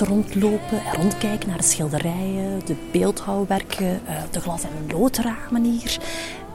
Rondlopen 0.00 0.84
en 0.84 1.00
rondkijken 1.00 1.48
naar 1.48 1.58
de 1.58 1.64
schilderijen, 1.64 2.66
de 2.66 2.76
beeldhouwwerken, 2.92 4.00
eh, 4.06 4.22
de 4.30 4.40
glas- 4.40 4.62
en 4.62 4.96
loodramen 4.96 5.64
hier. 5.64 5.98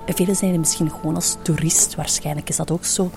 Velen 0.06 0.36
zijn 0.36 0.54
er 0.54 0.60
misschien 0.60 0.92
gewoon 0.92 1.16
als 1.16 1.36
toerist, 1.42 1.96
waarschijnlijk 1.96 2.50
is 2.50 2.56
dat 2.56 2.72
ook 2.72 2.86
zo. 2.86 3.12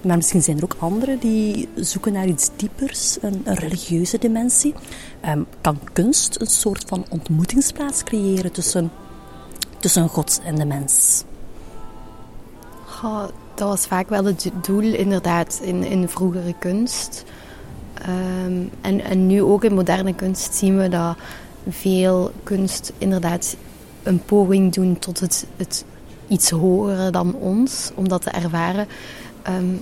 Maar 0.00 0.16
misschien 0.16 0.42
zijn 0.42 0.56
er 0.56 0.64
ook 0.64 0.76
anderen 0.78 1.18
die 1.18 1.68
zoeken 1.74 2.12
naar 2.12 2.26
iets 2.26 2.50
diepers, 2.56 3.18
een, 3.20 3.42
religieuze 3.44 4.18
dimensie. 4.18 4.74
Ehm, 5.20 5.42
kan 5.60 5.78
kunst 5.92 6.40
een 6.40 6.46
soort 6.46 6.84
van 6.86 7.06
ontmoetingsplaats 7.08 8.02
creëren 8.02 8.52
tussen, 8.52 8.90
tussen 9.78 10.08
God 10.08 10.40
en 10.44 10.54
de 10.54 10.64
mens? 10.64 11.24
Dat 13.54 13.68
was 13.68 13.86
vaak 13.86 14.08
wel 14.08 14.24
het 14.24 14.50
doel 14.62 14.94
inderdaad 14.94 15.60
in, 15.62 15.84
in 15.84 16.08
vroegere 16.08 16.54
kunst. 16.58 17.24
Ehm, 18.02 18.62
en, 18.80 19.04
en 19.04 19.26
nu 19.26 19.42
ook 19.42 19.64
in 19.64 19.74
moderne 19.74 20.14
kunst 20.14 20.54
zien 20.54 20.78
we 20.78 20.88
dat 20.88 21.16
veel 21.68 22.32
kunst 22.42 22.92
inderdaad 22.98 23.56
een 24.02 24.24
poging 24.24 24.72
doen 24.72 24.98
tot 24.98 25.20
het, 25.20 25.46
het 25.56 25.84
iets 26.28 26.50
hogere 26.50 27.10
dan 27.10 27.34
ons, 27.34 27.90
om 27.94 28.08
dat 28.08 28.22
te 28.22 28.30
ervaren. 28.30 28.86
Ehm, 29.42 29.74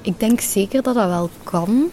ik 0.00 0.20
denk 0.20 0.40
zeker 0.40 0.82
dat 0.82 0.94
dat 0.94 1.08
wel 1.08 1.30
kan. 1.42 1.90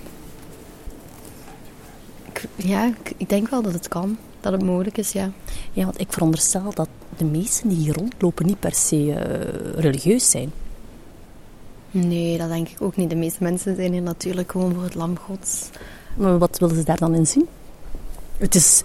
Ja, 2.55 2.85
ik, 2.85 3.13
ik 3.17 3.29
denk 3.29 3.49
wel 3.49 3.61
dat 3.61 3.73
het 3.73 3.87
kan, 3.87 4.17
dat 4.39 4.51
het 4.51 4.63
mogelijk 4.63 4.97
is, 4.97 5.11
ja. 5.11 5.31
Ja, 5.71 5.85
want 5.85 5.99
ik 5.99 6.13
veronderstel 6.13 6.73
dat 6.73 6.89
de 7.17 7.25
meesten 7.25 7.69
die 7.69 7.77
hier 7.77 7.93
rondlopen 7.93 8.45
niet 8.45 8.59
per 8.59 8.75
se 8.75 9.13
eh, 9.13 9.81
religieus 9.81 10.29
zijn. 10.29 10.51
Nee, 11.91 12.37
dat 12.37 12.49
denk 12.49 12.69
ik 12.69 12.81
ook 12.81 12.95
niet. 12.95 13.09
De 13.09 13.15
meeste 13.15 13.43
mensen 13.43 13.75
zijn 13.75 13.91
hier 13.91 14.01
natuurlijk 14.01 14.51
gewoon 14.51 14.73
voor 14.73 14.83
het 14.83 14.95
lam 14.95 15.17
gods. 15.17 15.69
Maar 16.17 16.37
wat 16.37 16.59
willen 16.59 16.75
ze 16.75 16.83
daar 16.83 16.97
dan 16.97 17.15
in 17.15 17.27
zien? 17.27 17.47
Het 18.37 18.55
is 18.55 18.81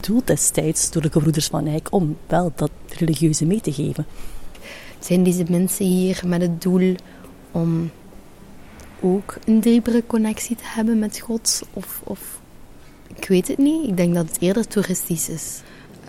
doel 0.00 0.22
destijds 0.24 0.90
door 0.90 1.02
de 1.02 1.10
gebroeders 1.10 1.46
van 1.46 1.66
Eyck 1.66 1.92
om 1.92 2.16
wel 2.26 2.52
dat 2.54 2.70
religieuze 2.88 3.44
mee 3.44 3.60
te 3.60 3.72
geven. 3.72 4.06
Zijn 4.98 5.22
deze 5.22 5.44
mensen 5.48 5.86
hier 5.86 6.22
met 6.26 6.40
het 6.40 6.62
doel 6.62 6.94
om 7.50 7.90
ook 9.00 9.36
een 9.44 9.60
diepere 9.60 10.02
connectie 10.06 10.56
te 10.56 10.62
hebben 10.66 10.98
met 10.98 11.20
God? 11.20 11.62
Of, 11.72 12.00
of 12.04 12.40
ik 13.16 13.28
weet 13.28 13.48
het 13.48 13.58
niet. 13.58 13.88
Ik 13.88 13.96
denk 13.96 14.14
dat 14.14 14.28
het 14.28 14.40
eerder 14.40 14.66
toeristisch 14.66 15.28
is. 15.28 15.60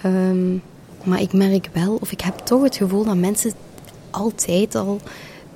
Ehm, 0.01 0.53
maar 1.03 1.21
ik 1.21 1.34
merk 1.34 1.69
wel, 1.73 1.97
of 2.01 2.12
ik 2.12 2.21
heb 2.21 2.38
toch 2.38 2.63
het 2.63 2.75
gevoel 2.75 3.03
dat 3.03 3.15
mensen 3.15 3.51
altijd 4.10 4.75
al 4.75 4.99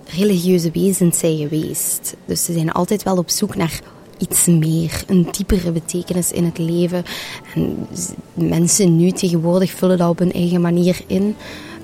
religieuze 0.10 0.72
wezens 0.72 1.20
zijn 1.20 1.38
geweest. 1.38 2.15
Dus 2.26 2.46
ze 2.46 2.54
zijn 2.54 2.72
altijd 2.72 3.04
wel 3.04 3.17
op 3.17 3.30
zoek 3.30 3.56
naar 3.56 3.80
iets 4.17 4.46
meer, 4.46 5.04
een 5.08 5.28
diepere 5.32 5.72
betekenis 5.72 6.32
in 6.32 6.46
het 6.46 6.58
leven. 6.58 7.04
En 7.56 7.88
mensen 8.34 8.96
nu 8.96 9.12
tegenwoordig 9.12 9.72
vullen 9.72 9.98
dat 9.98 10.10
op 10.10 10.20
hun 10.20 10.34
eigen 10.34 10.62
manier 10.62 11.02
in. 11.08 11.36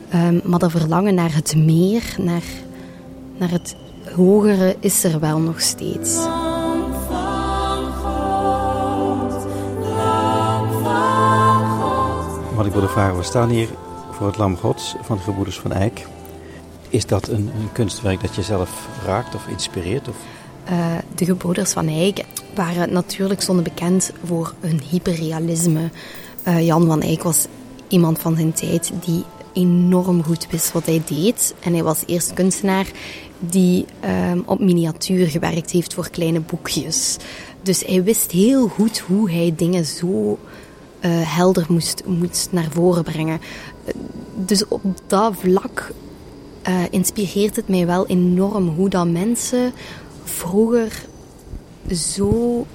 Ehm, 0.09 0.39
maar 0.43 0.59
dat 0.59 0.71
verlangen 0.71 1.15
naar 1.15 1.35
het 1.35 1.55
meer, 1.55 2.15
naar, 2.17 2.43
naar 3.37 3.51
het 3.51 3.75
hogere, 4.15 4.75
is 4.79 5.03
er 5.03 5.19
wel 5.19 5.39
nog 5.39 5.61
steeds. 5.61 6.15
Wat 12.55 12.65
ik 12.65 12.71
wilde 12.71 12.87
vragen, 12.87 13.17
we 13.17 13.23
staan 13.23 13.49
hier 13.49 13.67
voor 14.11 14.27
het 14.27 14.37
Lam 14.37 14.57
Gods 14.57 14.95
van 15.01 15.17
de 15.17 15.23
gebroeders 15.23 15.59
van 15.59 15.71
Eyck. 15.71 16.07
Is 16.93 17.05
dat 17.05 17.27
een, 17.27 17.51
een 17.59 17.71
kunstwerk 17.71 18.21
dat 18.21 18.35
je 18.35 18.41
zelf 18.41 18.87
raakt 19.05 19.35
of 19.35 19.47
inspireert? 19.47 20.07
Of 20.07 20.15
Eh, 20.63 20.97
de 21.15 21.25
gebroeders 21.25 21.71
van 21.71 21.87
Eyck 21.87 22.25
waren 22.55 22.93
natuurlijk 22.93 23.41
stonden 23.41 23.63
bekend 23.63 24.11
voor 24.25 24.53
hun 24.59 24.81
hyperrealisme. 24.89 25.89
Eh, 26.43 26.65
Jan 26.65 26.85
van 26.85 27.01
Eyck 27.01 27.23
was 27.23 27.45
iemand 27.87 28.19
van 28.19 28.35
zijn 28.35 28.53
tijd 28.53 28.91
die 29.05 29.23
enorm 29.53 30.23
goed 30.23 30.47
wist 30.49 30.71
wat 30.71 30.85
hij 30.85 31.01
deed. 31.05 31.55
En 31.59 31.73
hij 31.73 31.83
was 31.83 32.03
eerst 32.05 32.33
kunstenaar 32.33 32.91
die 33.39 33.85
ehm, 33.99 34.39
op 34.45 34.59
miniatuur 34.59 35.27
gewerkt 35.27 35.71
heeft 35.71 35.93
voor 35.93 36.09
kleine 36.09 36.39
boekjes. 36.39 37.17
Dus 37.61 37.83
hij 37.85 38.03
wist 38.03 38.31
heel 38.31 38.67
goed 38.67 38.99
hoe 38.99 39.31
hij 39.31 39.53
dingen 39.55 39.85
zo 39.85 40.37
eh, 40.99 41.11
helder 41.13 41.65
moest, 41.69 42.03
moest 42.05 42.47
naar 42.51 42.67
voren 42.71 43.03
brengen. 43.03 43.39
Dus 44.35 44.67
op 44.67 44.81
dat 45.07 45.33
vlak 45.37 45.91
eh, 46.63 46.83
inspireert 46.89 47.55
het 47.55 47.67
mij 47.67 47.85
wel 47.85 48.07
enorm 48.07 48.67
hoe 48.67 48.89
dat 48.89 49.07
mensen 49.07 49.73
vroeger 50.23 51.05
zo 51.91 52.65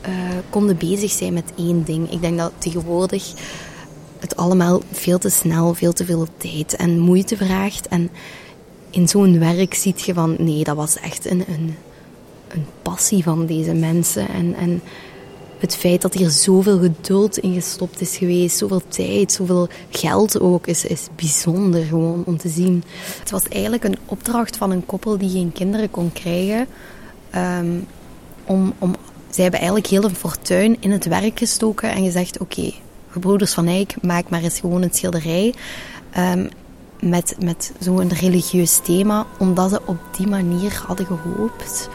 eh, 0.00 0.12
konden 0.50 0.76
bezig 0.76 1.10
zijn 1.10 1.32
met 1.32 1.52
één 1.56 1.84
ding. 1.84 2.10
Ik 2.10 2.20
denk 2.20 2.38
dat 2.38 2.52
tegenwoordig 2.58 3.32
het 4.18 4.36
allemaal 4.36 4.82
veel 4.92 5.18
te 5.18 5.28
snel, 5.28 5.74
veel 5.74 5.92
te 5.92 6.04
veel 6.04 6.26
tijd 6.36 6.76
en 6.76 6.98
moeite 6.98 7.36
vraagt. 7.36 7.88
En 7.88 8.10
in 8.90 9.08
zo'n 9.08 9.38
werk 9.38 9.74
ziet 9.74 10.02
je 10.02 10.14
van, 10.14 10.36
nee, 10.38 10.64
dat 10.64 10.76
was 10.76 10.96
echt 10.96 11.30
een, 11.30 11.44
een, 11.48 11.74
een 12.48 12.66
passie 12.82 13.22
van 13.22 13.46
deze 13.46 13.72
mensen. 13.72 14.28
En, 14.28 14.54
en 14.54 14.82
het 15.64 15.76
feit 15.76 16.02
dat 16.02 16.14
hier 16.14 16.30
zoveel 16.30 16.78
geduld 16.78 17.38
in 17.38 17.54
gestopt 17.54 18.00
is 18.00 18.16
geweest, 18.16 18.56
zoveel 18.56 18.82
tijd, 18.88 19.32
zoveel 19.32 19.68
geld 19.90 20.40
ook, 20.40 20.66
is, 20.66 20.84
is 20.84 21.06
bijzonder 21.16 21.84
gewoon 21.84 22.22
om 22.26 22.36
te 22.36 22.48
zien. 22.48 22.84
Het 23.20 23.30
was 23.30 23.48
eigenlijk 23.48 23.84
een 23.84 23.98
opdracht 24.06 24.56
van 24.56 24.70
een 24.70 24.86
koppel 24.86 25.18
die 25.18 25.30
geen 25.30 25.52
kinderen 25.52 25.90
kon 25.90 26.12
krijgen. 26.12 26.66
ehm, 27.30 27.78
om, 28.46 28.72
om, 28.78 28.94
hebben 29.34 29.60
eigenlijk 29.60 29.90
heel 29.90 30.04
een 30.04 30.16
fortuin 30.16 30.76
in 30.80 30.90
het 30.90 31.06
werk 31.06 31.38
gestoken 31.38 31.90
en 31.90 32.04
gezegd: 32.04 32.38
Oké, 32.38 32.72
gebroeders 33.10 33.52
van 33.52 33.66
Eyck, 33.66 34.02
maak 34.02 34.28
maar 34.28 34.42
eens 34.42 34.60
gewoon 34.60 34.82
een 34.82 34.94
schilderij. 34.94 35.54
ehm, 36.12 36.46
met, 37.00 37.36
met 37.38 37.72
zo'n 37.80 38.12
religieus 38.12 38.80
thema, 38.82 39.26
omdat 39.38 39.70
ze 39.70 39.80
op 39.84 39.98
die 40.16 40.26
manier 40.26 40.82
hadden 40.86 41.06
gehoopt 41.06 41.88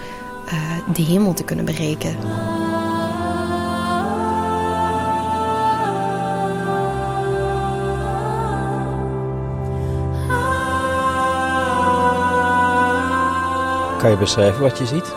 eh, 0.46 0.94
de 0.94 1.02
hemel 1.02 1.34
te 1.34 1.44
kunnen 1.44 1.66
bereiken. 1.66 2.18
Kan 14.00 14.10
je 14.10 14.18
beschrijven 14.18 14.62
wat 14.62 14.78
je 14.78 14.86
ziet? 14.86 15.14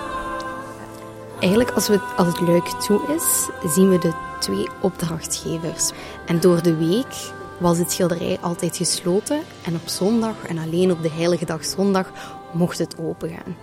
Eigenlijk, 1.40 1.71
als, 1.71 1.88
we, 1.88 2.01
als 2.16 2.27
het 2.27 2.40
luik 2.40 2.66
toe 2.66 3.01
is, 3.16 3.49
zien 3.75 3.88
we 3.88 3.99
de 3.99 4.12
twee 4.40 4.68
opdrachtgevers. 4.81 5.90
En 6.27 6.40
door 6.40 6.62
de 6.62 6.77
week 6.77 7.33
was 7.59 7.79
het 7.79 7.92
schilderij 7.92 8.38
altijd 8.40 8.77
gesloten. 8.77 9.40
En 9.64 9.75
op 9.75 9.88
zondag, 9.88 10.35
en 10.47 10.59
alleen 10.59 10.90
op 10.90 11.03
de 11.03 11.11
heilige 11.11 11.45
dag 11.45 11.64
zondag, 11.64 12.11
mocht 12.53 12.79
het 12.79 12.99
opengaan. 12.99 13.57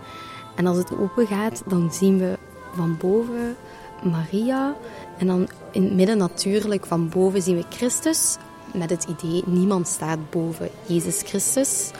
En 0.54 0.66
als 0.66 0.76
het 0.76 0.98
open 0.98 1.26
gaat, 1.26 1.62
dan 1.66 1.92
zien 1.92 2.18
we 2.18 2.38
van 2.74 2.96
boven 2.98 3.56
Maria. 4.02 4.74
En 5.18 5.26
dan 5.26 5.48
in 5.72 5.82
het 5.82 5.94
midden 5.94 6.18
natuurlijk 6.18 6.86
van 6.86 7.08
boven 7.08 7.42
zien 7.42 7.56
we 7.56 7.64
Christus. 7.68 8.36
Met 8.74 8.90
het 8.90 9.04
idee, 9.04 9.42
niemand 9.46 9.88
staat 9.88 10.30
boven 10.30 10.68
Jezus 10.86 11.22
Christus. 11.24 11.90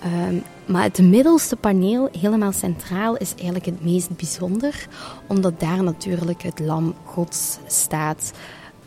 Ehm, 0.00 0.36
maar 0.66 0.82
het 0.82 0.98
middelste 0.98 1.56
paneel, 1.56 2.08
helemaal 2.18 2.52
centraal, 2.52 3.16
is 3.16 3.32
eigenlijk 3.34 3.66
het 3.66 3.84
meest 3.84 4.16
bijzonder, 4.16 4.88
omdat 5.26 5.60
daar 5.60 5.82
natuurlijk 5.82 6.42
het 6.42 6.58
lam 6.58 6.94
Gods 7.04 7.58
staat. 7.66 8.32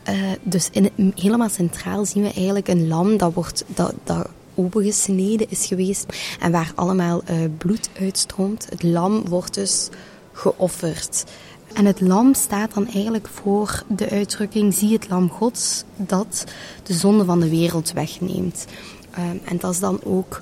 Eh, 0.02 0.14
dus 0.42 0.68
in 0.72 0.84
het, 0.84 1.20
helemaal 1.20 1.48
centraal 1.48 2.04
zien 2.04 2.22
we 2.22 2.32
eigenlijk 2.32 2.68
een 2.68 2.88
lam 2.88 3.16
dat, 3.16 3.32
wordt, 3.32 3.64
dat, 3.66 3.94
dat 4.04 4.28
opengesneden 4.54 5.50
is 5.50 5.66
geweest 5.66 6.06
en 6.40 6.52
waar 6.52 6.72
allemaal 6.74 7.22
eh, 7.24 7.36
bloed 7.58 7.90
uitstroomt. 8.00 8.66
Het 8.70 8.82
lam 8.82 9.28
wordt 9.28 9.54
dus 9.54 9.88
geofferd. 10.32 11.24
En 11.72 11.84
het 11.84 12.00
lam 12.00 12.34
staat 12.34 12.74
dan 12.74 12.86
eigenlijk 12.86 13.28
voor 13.28 13.82
de 13.86 14.10
uitdrukking: 14.10 14.74
zie 14.74 14.92
het 14.92 15.08
lam 15.08 15.30
Gods 15.30 15.84
dat 15.96 16.44
de 16.82 16.94
zonde 16.94 17.24
van 17.24 17.40
de 17.40 17.48
wereld 17.48 17.92
wegneemt. 17.92 18.66
Ehm, 19.10 19.36
en 19.44 19.58
dat 19.58 19.72
is 19.72 19.80
dan 19.80 20.00
ook 20.04 20.40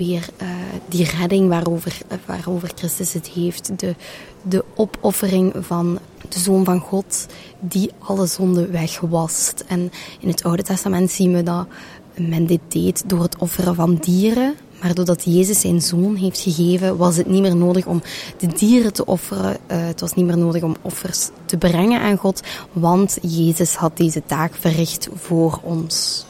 eh, 0.00 0.48
die 0.88 1.04
redding 1.04 1.48
waarover, 1.48 1.98
eh, 2.08 2.18
waarover 2.26 2.70
Christus 2.74 3.12
het 3.12 3.28
heeft. 3.28 3.78
De, 3.78 3.94
de 4.42 4.64
opoffering 4.74 5.52
van 5.60 5.98
de 6.28 6.38
Zoon 6.38 6.64
van 6.64 6.80
God 6.80 7.26
die 7.60 7.90
alle 7.98 8.26
zonde 8.26 8.66
wegwast. 8.66 9.64
En 9.66 9.92
in 10.20 10.28
het 10.28 10.44
Oude 10.44 10.62
Testament 10.62 11.10
zien 11.10 11.32
we 11.32 11.42
dat 11.42 11.66
men 12.14 12.46
dit 12.46 12.60
deed 12.68 13.02
door 13.06 13.22
het 13.22 13.38
offeren 13.38 13.74
van 13.74 13.94
dieren. 13.94 14.54
Maar 14.80 14.94
doordat 14.94 15.24
Jezus 15.24 15.60
zijn 15.60 15.80
zoon 15.80 16.14
heeft 16.14 16.40
gegeven, 16.40 16.96
was 16.96 17.16
het 17.16 17.26
niet 17.26 17.42
meer 17.42 17.56
nodig 17.56 17.86
om 17.86 18.02
de 18.38 18.46
dieren 18.46 18.92
te 18.92 19.06
offeren. 19.06 19.56
Eh, 19.66 19.86
het 19.86 20.00
was 20.00 20.14
niet 20.14 20.26
meer 20.26 20.38
nodig 20.38 20.62
om 20.62 20.76
offers 20.82 21.28
te 21.44 21.56
brengen 21.56 22.00
aan 22.00 22.16
God, 22.16 22.42
want 22.72 23.18
Jezus 23.22 23.74
had 23.74 23.96
deze 23.96 24.22
taak 24.26 24.54
verricht 24.54 25.08
voor 25.14 25.60
ons. 25.62 26.24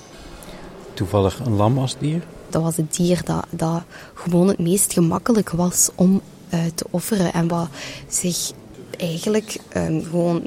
Toevallig 0.94 1.40
een 1.44 1.56
lam 1.56 1.78
als 1.78 1.96
dier? 1.98 2.22
Dat 2.50 2.62
was 2.62 2.76
het 2.76 2.96
dier 2.96 3.20
dat, 3.24 3.44
dat 3.50 3.82
gewoon 4.14 4.48
het 4.48 4.58
meest 4.58 4.92
gemakkelijk 4.92 5.50
was 5.50 5.88
om 5.94 6.20
eh, 6.48 6.60
te 6.74 6.84
offeren. 6.90 7.32
En 7.32 7.48
wat 7.48 7.68
zich 8.08 8.50
eigenlijk 8.96 9.56
ehm, 9.68 10.02
gewoon 10.02 10.42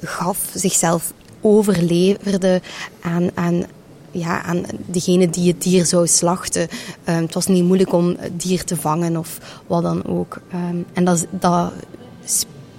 gaf, 0.00 0.50
zichzelf 0.54 1.12
overleverde 1.40 2.60
aan, 3.00 3.30
aan, 3.34 3.64
ja, 4.10 4.42
aan 4.42 4.62
degene 4.86 5.30
die 5.30 5.48
het 5.52 5.62
dier 5.62 5.86
zou 5.86 6.06
slachten. 6.06 6.68
Ehm, 7.04 7.22
het 7.22 7.34
was 7.34 7.46
niet 7.46 7.64
moeilijk 7.64 7.92
om 7.92 8.16
het 8.18 8.40
dier 8.40 8.64
te 8.64 8.76
vangen 8.76 9.16
of 9.16 9.38
wat 9.66 9.82
dan 9.82 10.04
ook. 10.04 10.40
Ehm, 10.50 10.76
en 10.92 11.04
dat, 11.04 11.26
dat 11.30 11.72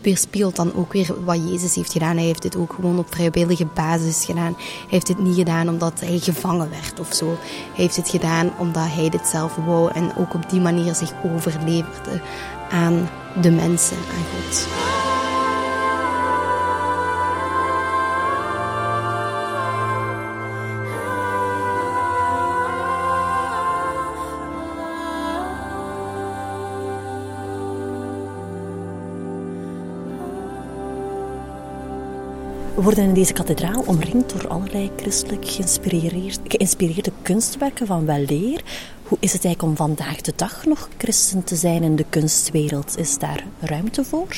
weerspiegelt 0.07 0.55
dan 0.55 0.73
ook 0.75 0.93
weer 0.93 1.23
wat 1.25 1.49
Jezus 1.49 1.75
heeft 1.75 1.91
gedaan. 1.91 2.15
Hij 2.15 2.25
heeft 2.25 2.41
dit 2.41 2.55
ook 2.55 2.73
gewoon 2.73 2.99
op 2.99 3.15
vrijwillige 3.15 3.65
basis 3.65 4.25
gedaan. 4.25 4.53
Hij 4.57 4.87
heeft 4.87 5.07
dit 5.07 5.19
niet 5.19 5.35
gedaan 5.35 5.69
omdat 5.69 5.99
hij 5.99 6.19
gevangen 6.19 6.69
werd 6.69 6.99
of 6.99 7.13
zo. 7.13 7.27
Hij 7.27 7.37
heeft 7.73 7.95
het 7.95 8.09
gedaan 8.09 8.51
omdat 8.57 8.87
hij 8.87 9.09
dit 9.09 9.27
zelf 9.27 9.55
wou 9.55 9.91
en 9.91 10.15
ook 10.17 10.33
op 10.33 10.49
die 10.49 10.61
manier 10.61 10.95
zich 10.95 11.13
overleverde 11.23 12.21
aan 12.69 13.09
de 13.41 13.51
mensen, 13.51 13.97
aan 13.97 14.25
God. 14.33 14.67
Worden 32.87 33.05
in 33.05 33.13
deze 33.13 33.33
kathedraal 33.33 33.83
omringd 33.87 34.29
door 34.29 34.47
allerlei 34.47 34.91
christelijk 34.95 35.47
geïnspireerd- 35.47 36.39
geïnspireerde 36.47 37.11
kunstwerken 37.21 37.87
van 37.87 38.05
weleer. 38.05 38.61
Hoe 39.03 39.17
is 39.19 39.33
het 39.33 39.45
eigenlijk 39.45 39.61
om 39.61 39.87
vandaag 39.87 40.21
de 40.21 40.33
dag 40.35 40.65
nog 40.65 40.89
christen 40.97 41.43
te 41.43 41.55
zijn 41.55 41.83
in 41.83 41.95
de 41.95 42.05
kunstwereld? 42.09 42.97
Is 42.97 43.17
daar 43.17 43.43
ruimte 43.59 44.03
voor? 44.03 44.35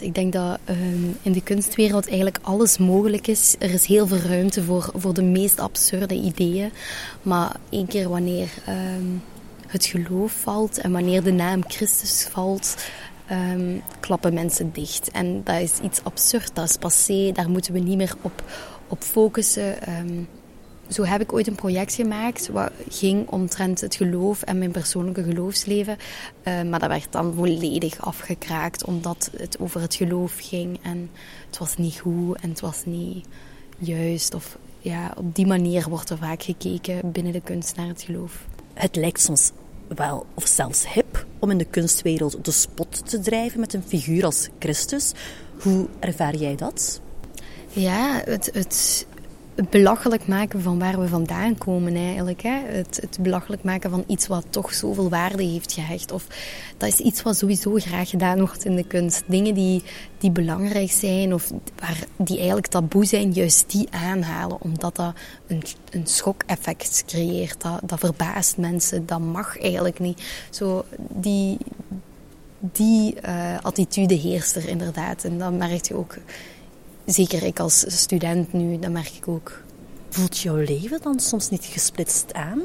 Ik 0.00 0.14
denk 0.14 0.32
dat 0.32 0.58
ehm, 0.64 1.04
in 1.22 1.32
de 1.32 1.42
kunstwereld 1.42 2.06
eigenlijk 2.06 2.38
alles 2.42 2.78
mogelijk 2.78 3.26
is. 3.26 3.54
Er 3.58 3.70
is 3.70 3.86
heel 3.86 4.06
veel 4.06 4.28
ruimte 4.28 4.62
voor, 4.62 4.90
voor 4.94 5.14
de 5.14 5.22
meest 5.22 5.60
absurde 5.60 6.14
ideeën. 6.14 6.72
Maar 7.22 7.56
één 7.68 7.86
keer 7.86 8.08
wanneer 8.08 8.48
ehm, 8.66 9.06
het 9.66 9.86
geloof 9.86 10.32
valt 10.32 10.78
en 10.78 10.92
wanneer 10.92 11.22
de 11.22 11.32
naam 11.32 11.60
Christus 11.66 12.28
valt, 12.30 12.76
ehm, 13.26 13.78
klappen 14.00 14.34
mensen 14.34 14.72
dicht. 14.72 15.10
En 15.10 15.40
dat 15.44 15.60
is 15.60 15.78
iets 15.78 16.04
absurd, 16.04 16.54
dat 16.54 16.68
is 16.68 16.76
passé, 16.76 17.32
daar 17.32 17.50
moeten 17.50 17.72
we 17.72 17.78
niet 17.78 17.96
meer 17.96 18.14
op, 18.22 18.42
op 18.88 19.02
focussen. 19.02 19.82
Ehm, 19.82 20.22
zo 20.88 21.04
heb 21.04 21.20
ik 21.20 21.32
ooit 21.32 21.46
een 21.46 21.54
project 21.54 21.94
gemaakt 21.94 22.48
wat 22.48 22.70
ging 22.88 23.28
omtrent 23.28 23.80
het 23.80 23.94
geloof 23.94 24.42
en 24.42 24.58
mijn 24.58 24.70
persoonlijke 24.70 25.22
geloofsleven. 25.22 25.96
Eh, 26.42 26.62
maar 26.62 26.78
dat 26.78 26.88
werd 26.88 27.12
dan 27.12 27.34
volledig 27.34 28.00
afgekraakt 28.00 28.84
omdat 28.84 29.30
het 29.36 29.58
over 29.58 29.80
het 29.80 29.94
geloof 29.94 30.38
ging. 30.40 30.78
En 30.82 31.10
het 31.46 31.58
was 31.58 31.76
niet 31.76 31.98
goed 31.98 32.40
en 32.40 32.48
het 32.48 32.60
was 32.60 32.84
niet 32.84 33.26
juist. 33.78 34.34
Of 34.34 34.58
ja, 34.78 35.12
op 35.16 35.34
die 35.34 35.46
manier 35.46 35.88
wordt 35.88 36.10
er 36.10 36.18
vaak 36.18 36.42
gekeken 36.42 37.12
binnen 37.12 37.32
de 37.32 37.40
kunst 37.40 37.76
naar 37.76 37.88
het 37.88 38.02
geloof. 38.02 38.44
Het 38.74 38.96
lijkt 38.96 39.20
soms 39.20 39.50
wel, 39.88 40.26
of 40.34 40.46
zelfs 40.46 40.92
hip, 40.92 41.26
om 41.38 41.50
in 41.50 41.58
de 41.58 41.64
kunstwereld 41.64 42.44
de 42.44 42.50
spot 42.50 43.08
te 43.08 43.20
drijven 43.20 43.60
met 43.60 43.74
een 43.74 43.82
figuur 43.86 44.24
als 44.24 44.48
Christus. 44.58 45.12
Hoe 45.60 45.86
ervaar 46.00 46.34
jij 46.34 46.56
dat? 46.56 47.00
Ja, 47.68 48.22
het, 48.24 48.50
het, 48.52 49.06
het 49.54 49.70
belachelijk 49.70 50.26
maken 50.26 50.62
van 50.62 50.78
waar 50.78 51.00
we 51.00 51.08
vandaan 51.08 51.58
komen 51.58 51.96
eigenlijk. 51.96 52.42
Hè? 52.42 52.60
Het, 52.66 52.98
het 53.00 53.18
belachelijk 53.20 53.62
maken 53.62 53.90
van 53.90 54.04
iets 54.06 54.26
wat 54.26 54.46
toch 54.50 54.74
zoveel 54.74 55.08
waarde 55.08 55.42
heeft 55.42 55.72
gehecht. 55.72 56.12
Of 56.12 56.26
dat 56.76 56.88
is 56.88 56.98
iets 56.98 57.22
wat 57.22 57.36
sowieso 57.36 57.74
graag 57.74 58.10
gedaan 58.10 58.38
wordt 58.38 58.64
in 58.64 58.76
de 58.76 58.86
kunst. 58.86 59.22
Dingen 59.26 59.54
die, 59.54 59.82
die 60.18 60.30
belangrijk 60.30 60.90
zijn 60.90 61.34
of 61.34 61.50
waar, 61.76 62.04
die 62.16 62.36
eigenlijk 62.36 62.66
taboe 62.66 63.04
zijn, 63.04 63.32
juist 63.32 63.70
die 63.70 63.88
aanhalen. 63.90 64.60
Omdat 64.60 64.96
dat 64.96 65.14
een, 65.46 65.62
een 65.90 66.06
schok-effect 66.06 67.04
creëert. 67.06 67.62
Dat, 67.62 67.80
dat 67.84 67.98
verbaast 67.98 68.56
mensen. 68.56 69.06
Dat 69.06 69.20
mag 69.20 69.60
eigenlijk 69.60 69.98
niet. 69.98 70.46
Zo, 70.50 70.84
die 70.98 71.58
die 72.72 73.20
eh, 73.20 73.58
attitude 73.62 74.14
heerst 74.14 74.56
er 74.56 74.68
inderdaad. 74.68 75.24
En 75.24 75.38
dat 75.38 75.52
merk 75.52 75.84
je 75.86 75.94
ook 75.94 76.16
zeker 77.04 77.42
ik 77.42 77.60
als 77.60 77.84
student 77.86 78.52
nu, 78.52 78.78
dat 78.78 78.90
merk 78.90 79.12
ik 79.16 79.28
ook. 79.28 79.62
Voelt 80.08 80.38
jouw 80.38 80.56
leven 80.56 81.02
dan 81.02 81.20
soms 81.20 81.50
niet 81.50 81.64
gesplitst 81.64 82.32
aan? 82.32 82.62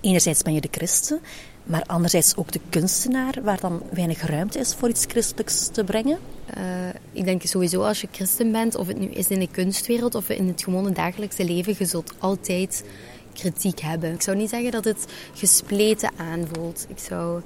Enerzijds 0.00 0.42
ben 0.42 0.54
je 0.54 0.60
de 0.60 0.68
christen, 0.70 1.20
maar 1.64 1.82
anderzijds 1.86 2.36
ook 2.36 2.52
de 2.52 2.60
kunstenaar, 2.68 3.38
waar 3.42 3.60
dan 3.60 3.82
weinig 3.92 4.26
ruimte 4.26 4.58
is 4.58 4.74
voor 4.74 4.88
iets 4.88 5.04
christelijks 5.08 5.68
te 5.68 5.84
brengen? 5.84 6.18
Uh, 6.58 6.64
ik 7.12 7.24
denk 7.24 7.42
sowieso 7.42 7.82
als 7.82 8.00
je 8.00 8.08
christen 8.10 8.52
bent, 8.52 8.74
of 8.74 8.86
het 8.86 8.98
nu 8.98 9.06
is 9.06 9.28
in 9.28 9.38
de 9.38 9.48
kunstwereld 9.50 10.14
of 10.14 10.28
in 10.28 10.48
het 10.48 10.62
gewone 10.62 10.92
dagelijkse 10.92 11.44
leven, 11.44 11.74
je 11.78 11.84
zult 11.84 12.12
altijd 12.18 12.84
kritiek 13.32 13.80
hebben. 13.80 14.12
Ik 14.12 14.22
zou 14.22 14.36
niet 14.36 14.50
zeggen 14.50 14.70
dat 14.70 14.84
het 14.84 15.06
gespleten 15.34 16.10
aanvoelt. 16.16 16.86
Ik 16.88 16.98
zou 16.98 17.42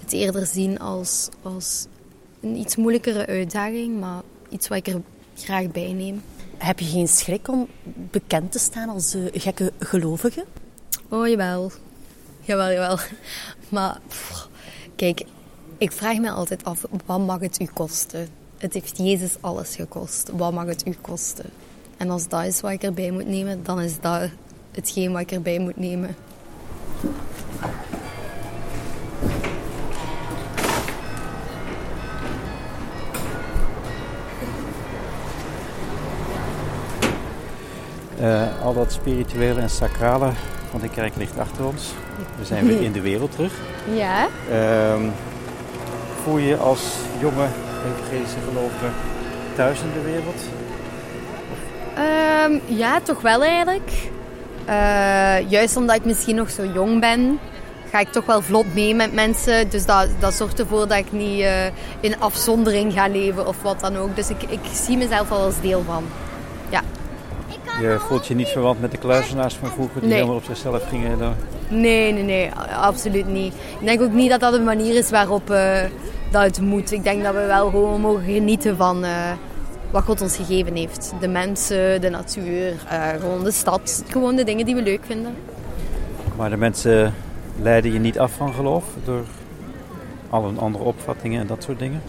het 0.00 0.12
eerder 0.12 0.46
zien 0.46 0.78
als, 0.78 1.28
als 1.42 1.86
een 2.40 2.56
iets 2.56 2.76
moeilijkere 2.76 3.26
uitdaging, 3.26 4.00
maar 4.00 4.22
iets 4.48 4.68
wat 4.68 4.78
ik 4.78 4.86
er 4.86 5.02
graag 5.34 5.70
bij 5.70 5.92
neem. 5.92 6.22
Heb 6.56 6.78
je 6.78 6.84
geen 6.84 7.08
schrik 7.08 7.48
om 7.48 7.68
bekend 8.10 8.52
te 8.52 8.58
staan 8.58 8.88
als 8.88 9.10
de 9.10 9.30
gekke 9.34 9.72
gelovige? 9.78 10.44
Oh, 11.08 11.28
jawel. 11.28 11.72
Jawel, 12.40 12.72
jawel. 12.72 12.98
Maar, 13.68 14.00
pff, 14.08 14.48
kijk, 14.96 15.24
ik 15.78 15.92
vraag 15.92 16.18
me 16.18 16.30
altijd 16.30 16.64
af, 16.64 16.84
wat 17.06 17.20
mag 17.20 17.40
het 17.40 17.60
u 17.60 17.66
kosten? 17.72 18.28
Het 18.58 18.74
heeft 18.74 18.98
Jezus 18.98 19.36
alles 19.40 19.74
gekost. 19.74 20.30
Wat 20.32 20.52
mag 20.52 20.66
het 20.66 20.86
u 20.86 20.94
kosten? 21.00 21.50
En 21.96 22.10
als 22.10 22.28
dat 22.28 22.44
is 22.44 22.60
wat 22.60 22.70
ik 22.70 22.82
erbij 22.82 23.10
moet 23.10 23.26
nemen, 23.26 23.64
dan 23.64 23.80
is 23.80 24.00
dat 24.00 24.30
hetgeen 24.70 25.12
wat 25.12 25.20
ik 25.20 25.32
erbij 25.32 25.58
moet 25.58 25.76
nemen. 25.76 26.16
Eh, 38.20 38.42
al 38.64 38.74
dat 38.74 38.92
spirituele 38.92 39.60
en 39.60 39.70
sacrale 39.70 40.30
van 40.70 40.80
de 40.80 40.88
kerk 40.88 41.16
ligt 41.16 41.38
achter 41.38 41.66
ons. 41.66 41.92
We 42.38 42.44
zijn 42.44 42.66
weer 42.66 42.82
in 42.82 42.92
de 42.92 43.00
wereld 43.00 43.32
terug. 43.32 43.52
Ja? 43.94 44.26
Ehm, 44.50 45.02
voel 46.22 46.38
je 46.38 46.46
je 46.46 46.56
als 46.56 46.80
jonge 47.20 47.46
evangelische 47.86 48.38
gelovige 48.48 48.86
thuis 49.54 49.80
in 49.80 49.92
de 49.92 50.10
wereld? 50.10 50.40
Ehm, 51.94 52.76
ja, 52.78 53.00
toch 53.00 53.20
wel 53.20 53.44
eigenlijk. 53.44 54.10
Eh, 54.64 55.50
juist 55.50 55.76
omdat 55.76 55.96
ik 55.96 56.04
misschien 56.04 56.36
nog 56.36 56.50
zo 56.50 56.64
jong 56.74 57.00
ben, 57.00 57.38
ga 57.90 57.98
ik 57.98 58.12
toch 58.12 58.26
wel 58.26 58.42
vlot 58.42 58.74
mee 58.74 58.94
met 58.94 59.12
mensen. 59.12 59.70
Dus 59.70 59.86
dat, 59.86 60.08
dat 60.18 60.34
zorgt 60.34 60.58
ervoor 60.58 60.88
dat 60.88 60.98
ik 60.98 61.12
niet 61.12 61.40
eh, 61.40 61.64
in 62.00 62.20
afzondering 62.20 62.92
ga 62.92 63.08
leven 63.08 63.46
of 63.46 63.62
wat 63.62 63.80
dan 63.80 63.96
ook. 63.96 64.16
Dus 64.16 64.30
ik, 64.30 64.42
ik 64.42 64.60
zie 64.72 64.96
mezelf 64.96 65.28
wel 65.28 65.38
als 65.38 65.60
deel 65.60 65.82
van. 65.86 66.04
Je 67.80 67.96
voelt 67.98 68.26
je 68.26 68.34
niet 68.34 68.48
verwant 68.48 68.80
met 68.80 68.90
de 68.90 68.96
kluizenaars 68.98 69.54
van 69.54 69.68
vroeger 69.68 70.00
die 70.00 70.08
Nee. 70.08 70.18
helemaal 70.18 70.36
op 70.38 70.44
zichzelf 70.44 70.88
gingen. 70.88 71.18
dan- 71.18 71.34
Nee, 71.68 72.12
nee, 72.12 72.22
nee, 72.22 72.50
absoluut 72.80 73.26
niet. 73.28 73.54
Ik 73.80 73.86
denk 73.86 74.00
ook 74.02 74.12
niet 74.12 74.30
dat 74.30 74.40
dat 74.40 74.52
een 74.54 74.64
manier 74.64 74.94
is 74.96 75.10
waarop 75.10 75.50
eh, 75.50 75.78
dat 76.30 76.42
het 76.42 76.60
moet. 76.60 76.92
Ik 76.92 77.02
denk 77.04 77.22
dat 77.22 77.34
we 77.34 77.46
wel 77.46 77.70
gewoon 77.70 78.00
mogen 78.00 78.24
genieten 78.24 78.76
van 78.76 79.04
eh, 79.04 79.30
wat 79.90 80.02
God 80.04 80.20
ons 80.20 80.36
gegeven 80.36 80.74
heeft. 80.74 81.12
De 81.20 81.28
mensen, 81.28 82.00
de 82.00 82.08
natuur, 82.10 82.72
eh, 82.88 83.08
gewoon 83.20 83.44
de 83.44 83.50
stad. 83.50 84.04
Gewoon 84.08 84.36
de 84.36 84.44
dingen 84.44 84.64
die 84.66 84.74
we 84.74 84.82
leuk 84.82 85.00
vinden. 85.06 85.34
Maar 86.36 86.50
de 86.50 86.56
mensen 86.56 87.14
leiden 87.62 87.92
je 87.92 87.98
niet 87.98 88.18
af 88.18 88.32
van 88.32 88.52
geloof 88.54 88.84
door 89.04 89.24
alle 90.30 90.50
andere 90.56 90.84
opvattingen 90.84 91.40
en 91.40 91.46
dat 91.46 91.62
soort 91.62 91.78
dingen. 91.78 92.02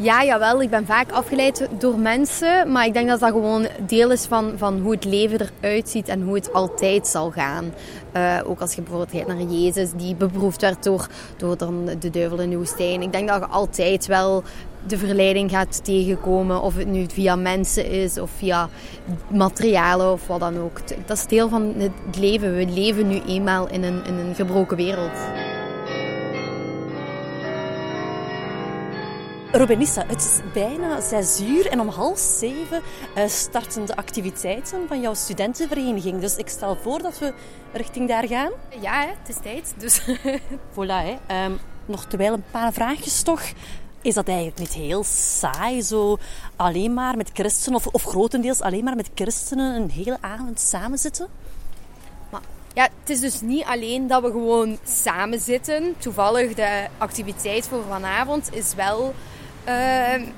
Ja, 0.00 0.24
jawel. 0.24 0.62
Ik 0.62 0.70
ben 0.70 0.86
vaak 0.86 1.12
afgeleid 1.12 1.68
door 1.78 1.98
mensen. 1.98 2.72
Maar 2.72 2.86
ik 2.86 2.92
denk 2.92 3.08
dat 3.08 3.20
dat 3.20 3.30
gewoon 3.30 3.66
deel 3.86 4.10
is 4.10 4.24
van, 4.24 4.52
van 4.56 4.78
hoe 4.78 4.92
het 4.92 5.04
leven 5.04 5.48
eruit 5.60 5.88
ziet 5.88 6.08
en 6.08 6.22
hoe 6.22 6.34
het 6.34 6.52
altijd 6.52 7.06
zal 7.06 7.30
gaan. 7.30 7.72
Eh, 8.12 8.38
ook 8.44 8.60
als 8.60 8.74
je 8.74 8.80
bijvoorbeeld 8.80 9.10
kijkt 9.10 9.26
naar 9.26 9.42
Jezus, 9.42 9.90
die 9.96 10.14
beproefd 10.14 10.60
werd 10.60 10.84
door, 10.84 11.06
door 11.36 11.56
dan 11.56 11.90
de 11.98 12.10
duivel 12.10 12.38
in 12.38 12.50
de 12.50 12.56
woestijn. 12.56 13.02
Ik 13.02 13.12
denk 13.12 13.28
dat 13.28 13.38
je 13.38 13.46
altijd 13.46 14.06
wel 14.06 14.42
de 14.86 14.98
verleiding 14.98 15.50
gaat 15.50 15.84
tegenkomen. 15.84 16.62
Of 16.62 16.76
het 16.76 16.88
nu 16.88 17.06
via 17.12 17.36
mensen 17.36 17.86
is 17.86 18.18
of 18.18 18.30
via 18.36 18.68
materialen 19.28 20.12
of 20.12 20.26
wat 20.26 20.40
dan 20.40 20.58
ook. 20.58 20.80
Dat 21.06 21.16
is 21.16 21.26
deel 21.26 21.48
van 21.48 21.74
het 21.76 22.18
leven. 22.18 22.56
We 22.56 22.66
leven 22.66 23.08
nu 23.08 23.20
eenmaal 23.26 23.68
in 23.68 23.82
een, 23.82 24.04
in 24.04 24.14
een 24.14 24.34
gebroken 24.34 24.76
wereld. 24.76 25.18
Robinissa, 29.52 30.04
het 30.06 30.20
is 30.20 30.40
bijna 30.52 31.00
zes 31.00 31.40
uur 31.40 31.66
en 31.66 31.80
om 31.80 31.88
half 31.88 32.18
zeven 32.18 32.82
eh, 33.14 33.28
starten 33.28 33.86
de 33.86 33.96
activiteiten 33.96 34.88
van 34.88 35.00
jouw 35.00 35.14
studentenvereniging. 35.14 36.20
Dus 36.20 36.36
ik 36.36 36.48
stel 36.48 36.76
voor 36.76 37.02
dat 37.02 37.18
we 37.18 37.34
richting 37.72 38.08
daar 38.08 38.26
gaan. 38.26 38.50
Ja, 38.80 39.06
het 39.06 39.28
is 39.28 39.36
tijd. 39.42 39.74
Dus 39.76 40.00
Voilà, 40.74 41.04
hè. 41.04 41.16
Ehm, 41.26 41.52
nog 41.86 42.04
terwijl 42.04 42.32
een 42.32 42.44
paar 42.50 42.72
vraagjes 42.72 43.22
toch. 43.22 43.42
Is 44.02 44.14
dat 44.14 44.28
eigenlijk 44.28 44.58
niet 44.58 44.72
heel 44.72 45.04
saai, 45.04 45.82
zo 45.82 46.18
alleen 46.56 46.94
maar 46.94 47.16
met 47.16 47.30
christenen, 47.32 47.78
of, 47.78 47.86
of 47.86 48.02
grotendeels 48.02 48.60
alleen 48.60 48.84
maar 48.84 48.96
met 48.96 49.10
christenen 49.14 49.74
een 49.74 49.90
hele 49.90 50.18
avond 50.20 50.60
samen 50.60 50.98
zitten? 50.98 51.28
Ja, 52.78 52.88
het 53.00 53.10
is 53.10 53.20
dus 53.20 53.40
niet 53.40 53.64
alleen 53.64 54.06
dat 54.06 54.22
we 54.22 54.30
gewoon 54.30 54.78
samen 54.84 55.40
zitten. 55.40 55.94
Toevallig 55.98 56.54
de 56.54 56.86
activiteit 56.98 57.66
voor 57.66 57.82
vanavond 57.88 58.48
is 58.52 58.74
wel 58.74 59.14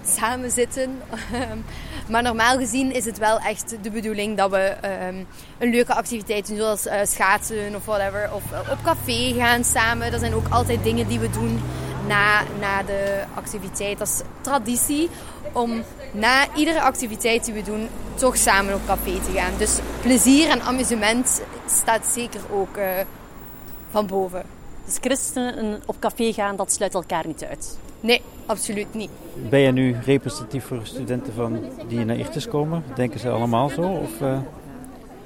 samen 0.04 0.50
zitten. 0.50 1.02
maar 2.10 2.22
normaal 2.22 2.58
gezien 2.58 2.92
is 2.92 3.04
het 3.04 3.18
wel 3.18 3.38
echt 3.38 3.76
de 3.82 3.90
bedoeling 3.90 4.36
dat 4.36 4.50
we 4.50 4.58
ehm, 4.58 5.24
een 5.58 5.70
leuke 5.70 5.94
activiteit 5.94 6.46
doen, 6.46 6.56
zoals 6.56 6.86
eh, 6.86 7.00
schaatsen 7.04 7.74
of 7.74 7.84
whatever. 7.84 8.30
Of 8.34 8.52
eh, 8.52 8.72
op 8.72 8.78
café 8.84 9.34
gaan 9.36 9.64
samen. 9.64 10.10
Dat 10.10 10.20
zijn 10.20 10.34
ook 10.34 10.48
altijd 10.48 10.84
dingen 10.84 11.08
die 11.08 11.18
we 11.18 11.30
doen 11.30 11.60
na, 12.06 12.42
na 12.60 12.82
de 12.82 13.22
activiteit. 13.34 13.98
Dat 13.98 14.08
is 14.08 14.20
traditie 14.40 15.08
om 15.52 15.82
na 16.12 16.54
iedere 16.54 16.80
activiteit 16.80 17.44
die 17.44 17.54
we 17.54 17.62
doen 17.62 17.88
toch 18.14 18.36
samen 18.36 18.74
op 18.74 18.86
café 18.86 19.20
te 19.20 19.32
gaan. 19.34 19.52
Dus 19.58 19.78
plezier 20.00 20.48
en 20.48 20.62
amusement 20.62 21.42
staat 21.66 22.06
zeker 22.06 22.40
ook 22.50 22.76
eh, 22.76 22.86
van 23.90 24.06
boven. 24.06 24.42
Dus 24.84 24.98
christenen 25.00 25.56
en 25.56 25.82
op 25.86 25.96
café 25.98 26.32
gaan, 26.32 26.56
dat 26.56 26.72
sluit 26.72 26.94
elkaar 26.94 27.26
niet 27.26 27.44
uit. 27.44 27.78
Nee, 28.00 28.22
absoluut 28.46 28.94
niet. 28.94 29.10
Ben 29.48 29.60
je 29.60 29.72
nu 29.72 29.96
representatief 30.04 30.64
voor 30.64 30.80
studenten 30.82 31.32
van 31.32 31.58
die 31.88 32.04
naar 32.04 32.16
Irtes 32.18 32.48
komen? 32.48 32.84
Denken 32.94 33.20
ze 33.20 33.28
allemaal 33.28 33.68
zo? 33.68 33.82
Of, 33.82 34.20
eh, 34.20 34.38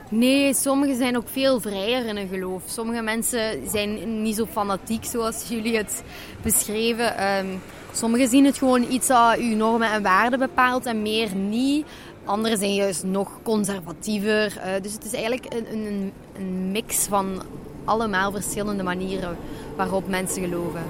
Nee, 0.09 0.55
sommigen 0.55 0.97
zijn 0.97 1.17
ook 1.17 1.29
veel 1.29 1.61
vrijer 1.61 2.07
in 2.07 2.17
hun 2.17 2.29
geloof. 2.29 2.63
Sommige 2.67 3.03
mensen 3.03 3.71
zijn 3.71 4.23
niet 4.23 4.37
zo 4.37 4.47
fanatiek 4.47 5.05
zoals 5.05 5.49
jullie 5.49 5.77
het 5.77 6.03
beschreven. 6.43 7.17
Ehm, 7.17 7.47
sommigen 7.93 8.29
zien 8.29 8.45
het 8.45 8.59
gewoon 8.59 8.87
iets 8.91 9.07
dat 9.07 9.37
uw 9.37 9.57
normen 9.57 9.93
en 9.93 10.03
waarden 10.03 10.39
bepaalt 10.39 10.87
en 10.87 11.03
meer 11.03 11.35
niet. 11.35 11.87
Anderen 12.25 12.59
zijn 12.59 12.75
juist 12.75 13.05
nog 13.05 13.39
conservatiever. 13.43 14.59
Eh, 14.59 14.83
dus 14.83 14.93
het 14.93 15.05
is 15.05 15.13
eigenlijk 15.13 15.47
een, 15.55 15.87
een, 15.87 16.13
een 16.37 16.71
mix 16.71 17.07
van 17.07 17.43
allemaal 17.85 18.33
verschillende 18.33 18.83
manieren 18.83 19.37
waarop 19.77 20.09
mensen 20.09 20.43
geloven. 20.43 20.83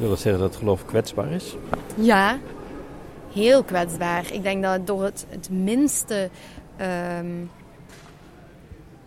Wil 0.00 0.08
dat 0.08 0.20
zeggen 0.20 0.40
dat 0.40 0.50
het 0.50 0.60
geloof 0.60 0.84
kwetsbaar 0.84 1.30
is? 1.30 1.56
Ja, 1.94 2.38
heel 3.32 3.62
kwetsbaar. 3.62 4.32
Ik 4.32 4.42
denk 4.42 4.62
dat 4.62 4.86
door 4.86 5.04
het, 5.04 5.26
het 5.28 5.50
minste 5.50 6.30
ehm, 6.76 7.44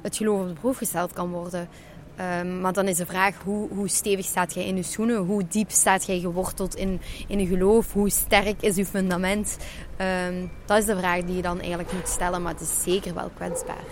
het 0.02 0.18
geloof 0.18 0.42
op 0.42 0.48
de 0.48 0.54
proef 0.54 0.78
gesteld 0.78 1.14
kan 1.14 1.30
worden. 1.30 1.68
Ehm, 2.16 2.62
maar 2.62 2.74
dan 2.74 2.88
is 2.88 2.98
de 2.98 3.06
vraag, 3.06 3.36
hoe, 3.44 3.70
hoe 3.70 3.88
stevig 3.88 4.26
staat 4.26 4.54
jij 4.54 4.66
in 4.66 4.76
je 4.76 4.84
schoenen? 4.84 5.18
Hoe 5.18 5.44
diep 5.48 5.72
staat 5.72 6.06
jij 6.06 6.20
geworteld 6.20 6.76
in, 6.76 7.02
in 7.28 7.40
je 7.40 7.46
geloof? 7.46 7.94
Hoe 7.94 8.10
sterk 8.10 8.62
is 8.62 8.76
je 8.76 8.86
fundament? 8.86 9.58
Ehm, 9.98 10.46
dat 10.66 10.78
is 10.78 10.86
de 10.86 10.98
vraag 10.98 11.24
die 11.24 11.36
je 11.36 11.42
dan 11.42 11.60
eigenlijk 11.60 11.94
moet 11.94 12.08
stellen, 12.08 12.42
maar 12.42 12.54
het 12.54 12.62
is 12.62 12.84
zeker 12.84 13.14
wel 13.14 13.30
kwetsbaar. 13.36 13.86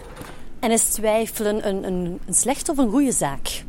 En 0.59 0.71
is 0.71 0.83
twijfelen 0.83 1.67
een, 1.67 1.85
een, 1.85 2.19
een 2.25 2.33
slechte 2.33 2.71
of 2.71 2.77
een 2.77 2.89
goede 2.89 3.11
zaak? 3.11 3.63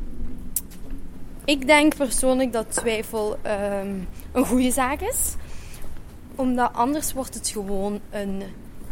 Ik 1.44 1.66
denk 1.66 1.96
persoonlijk 1.96 2.52
dat 2.52 2.72
twijfel 2.72 3.37
ehm, 3.42 3.94
een 4.33 4.46
goede 4.46 4.70
zaak 4.70 5.00
is. 5.00 5.35
Omdat 6.35 6.70
anders 6.72 7.12
wordt 7.12 7.35
het 7.35 7.48
gewoon 7.48 8.00
een 8.11 8.42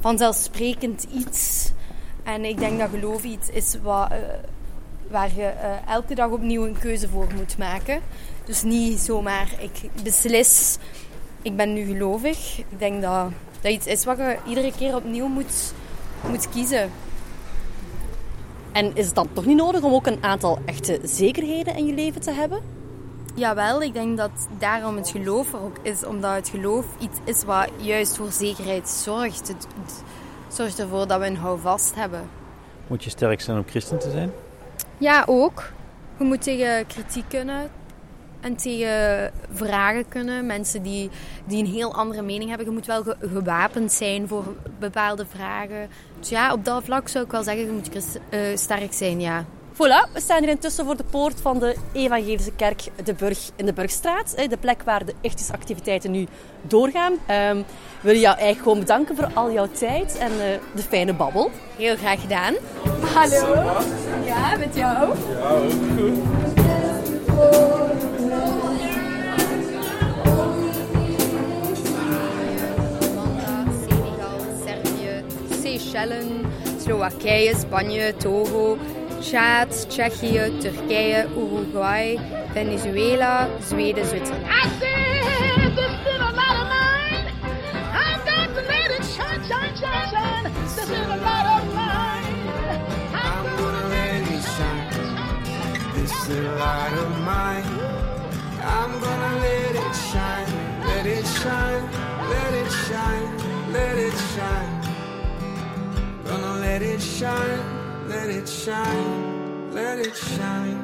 vanzelfsprekend 0.00 1.06
iets. 1.14 1.70
En 2.22 2.44
ik 2.44 2.58
denk 2.58 2.78
dat 2.78 2.90
geloof 2.90 3.24
iets 3.24 3.50
is 3.50 3.76
wat, 3.82 4.10
eh, 4.10 4.18
waar 5.10 5.30
je 5.36 5.44
eh, 5.44 5.88
elke 5.88 6.14
dag 6.14 6.30
opnieuw 6.30 6.66
een 6.66 6.78
keuze 6.78 7.08
voor 7.08 7.26
moet 7.36 7.58
maken. 7.58 8.00
Dus 8.44 8.62
niet 8.62 8.98
zomaar, 8.98 9.48
ik 9.58 10.02
beslis, 10.02 10.76
ik 11.42 11.56
ben 11.56 11.72
nu 11.72 11.84
gelovig. 11.84 12.58
Ik 12.58 12.78
denk 12.78 13.02
dat 13.02 13.30
dat 13.60 13.72
iets 13.72 13.86
is 13.86 14.04
wat 14.04 14.16
je 14.16 14.38
iedere 14.46 14.72
keer 14.78 14.96
opnieuw 14.96 15.26
moet, 15.26 15.72
moet 16.30 16.48
kiezen. 16.48 16.90
En 18.72 18.94
is 18.94 19.06
het 19.06 19.14
dan 19.14 19.28
toch 19.32 19.46
niet 19.46 19.56
nodig 19.56 19.82
om 19.82 19.92
ook 19.92 20.06
een 20.06 20.22
aantal 20.22 20.58
echte 20.64 20.98
zekerheden 21.02 21.76
in 21.76 21.86
je 21.86 21.94
leven 21.94 22.20
te 22.20 22.30
hebben? 22.30 22.60
Jawel, 23.34 23.82
ik 23.82 23.92
denk 23.92 24.16
dat 24.16 24.30
daarom 24.58 24.96
het 24.96 25.10
geloof 25.10 25.52
er 25.52 25.60
ook 25.60 25.76
is. 25.82 26.04
Omdat 26.04 26.34
het 26.34 26.48
geloof 26.48 26.86
iets 26.98 27.18
is 27.24 27.44
wat 27.44 27.68
juist 27.76 28.16
voor 28.16 28.30
zekerheid 28.30 28.88
zorgt. 28.88 29.48
Het, 29.48 29.66
het 29.84 30.02
zorgt 30.48 30.78
ervoor 30.78 31.06
dat 31.06 31.20
we 31.20 31.26
een 31.26 31.36
houvast 31.36 31.94
hebben. 31.94 32.28
Moet 32.86 33.04
je 33.04 33.10
sterk 33.10 33.40
zijn 33.40 33.56
om 33.58 33.64
christen 33.66 33.98
te 33.98 34.10
zijn? 34.10 34.32
Ja, 34.98 35.24
ook. 35.26 35.72
Je 36.18 36.24
moet 36.24 36.42
tegen 36.42 36.86
kritiek 36.86 37.24
kunnen. 37.28 37.70
En 38.40 38.56
tegen 38.56 39.30
vragen 39.52 40.08
kunnen. 40.08 40.46
Mensen 40.46 40.82
die, 40.82 41.10
die 41.44 41.64
een 41.64 41.70
heel 41.72 41.94
andere 41.94 42.22
mening 42.22 42.48
hebben. 42.48 42.66
Je 42.66 42.72
moet 42.72 42.86
wel 42.86 43.02
ge- 43.02 43.16
gewapend 43.32 43.92
zijn 43.92 44.28
voor 44.28 44.44
bepaalde 44.78 45.26
vragen. 45.26 45.88
Dus 46.18 46.28
ja, 46.28 46.52
op 46.52 46.64
dat 46.64 46.84
vlak 46.84 47.08
zou 47.08 47.24
ik 47.24 47.30
wel 47.30 47.42
zeggen, 47.42 47.64
je 47.64 47.72
moet 47.72 47.88
eh, 48.30 48.40
sterk 48.54 48.92
zijn, 48.92 49.20
ja. 49.20 49.44
Voilà, 49.74 50.12
we 50.12 50.20
staan 50.20 50.40
hier 50.40 50.48
intussen 50.48 50.84
voor 50.84 50.96
de 50.96 51.04
poort 51.10 51.40
van 51.40 51.58
de 51.58 51.76
Evangelische 51.92 52.52
Kerk 52.52 52.82
de 53.04 53.14
Burg 53.14 53.50
in 53.56 53.66
de 53.66 53.72
Burgstraat. 53.72 54.32
hè, 54.36 54.46
De 54.46 54.56
plek 54.56 54.82
waar 54.82 55.04
de 55.04 55.14
activiteiten 55.52 56.10
nu 56.10 56.26
doorgaan. 56.62 57.12
Ehm, 57.26 57.56
we 57.56 57.64
willen 58.00 58.20
jou 58.20 58.34
eigenlijk 58.36 58.62
gewoon 58.62 58.78
bedanken 58.78 59.16
voor 59.16 59.28
al 59.34 59.52
jouw 59.52 59.68
tijd 59.72 60.18
en 60.18 60.30
eh, 60.30 60.58
de 60.74 60.82
fijne 60.82 61.14
babbel. 61.14 61.50
Heel 61.76 61.96
graag 61.96 62.20
gedaan. 62.20 62.54
Hallo. 63.14 63.54
Ja, 64.24 64.56
met 64.56 64.74
jou. 64.74 65.08
Rwanda, 67.36 67.89
Slowakije, 76.78 77.54
Spanje, 77.54 78.12
Togo, 78.12 78.78
Tjaad, 79.22 79.68
Tsjechië, 79.88 80.50
Turkije, 80.62 81.26
Uruguay, 81.36 82.18
Venezuela, 82.54 83.46
Zweden, 83.68 84.06
Zwitserland. 84.06 84.46
I 84.46 84.48
said, 84.78 85.76
this 85.76 85.92
little 86.06 86.32
light 86.32 86.56
of 86.62 86.68
mine, 86.68 87.26
I've 87.92 88.24
got 88.24 88.54
to 88.54 88.62
let 88.62 88.90
it 88.90 89.04
shine, 89.04 89.42
shine, 89.48 89.76
shine, 89.76 90.08
shine. 90.10 90.52
This 90.54 90.88
little 90.88 91.16
light 91.18 91.46
of 91.58 91.64
mine, 91.74 92.24
I'm 93.22 93.44
gonna 93.58 93.88
let 93.90 94.14
it 94.14 94.44
shine. 94.46 94.88
I'm 95.12 95.20
let 101.00 101.06
it 101.06 101.26
shine, 101.26 101.90
let 102.28 102.54
it 102.54 102.70
shine, 102.86 103.72
let 103.72 103.96
it 103.96 104.12
shine, 104.34 104.79
let 106.70 106.82
it 106.82 107.02
shine. 107.02 107.60
Let 108.08 108.28
it 108.28 108.48
shine, 108.48 109.72
let 109.72 110.06
it 110.06 110.16
shine. 110.16 110.78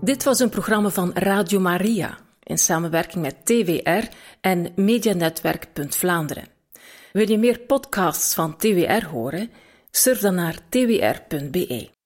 Dit 0.00 0.24
was 0.24 0.40
een 0.40 0.48
programma 0.48 0.88
van 0.88 1.10
Radio 1.14 1.60
Maria 1.60 2.18
in 2.42 2.58
samenwerking 2.58 3.22
met 3.24 3.46
TWR 3.46 4.08
en 4.40 4.72
Medianetwerk. 4.74 5.66
Wil 7.12 7.28
je 7.28 7.38
meer 7.38 7.58
podcasts 7.58 8.34
van 8.34 8.56
TWR 8.56 9.04
horen? 9.04 9.50
Surf 9.90 10.20
dan 10.20 10.34
naar 10.34 10.58
twr.be. 10.68 11.97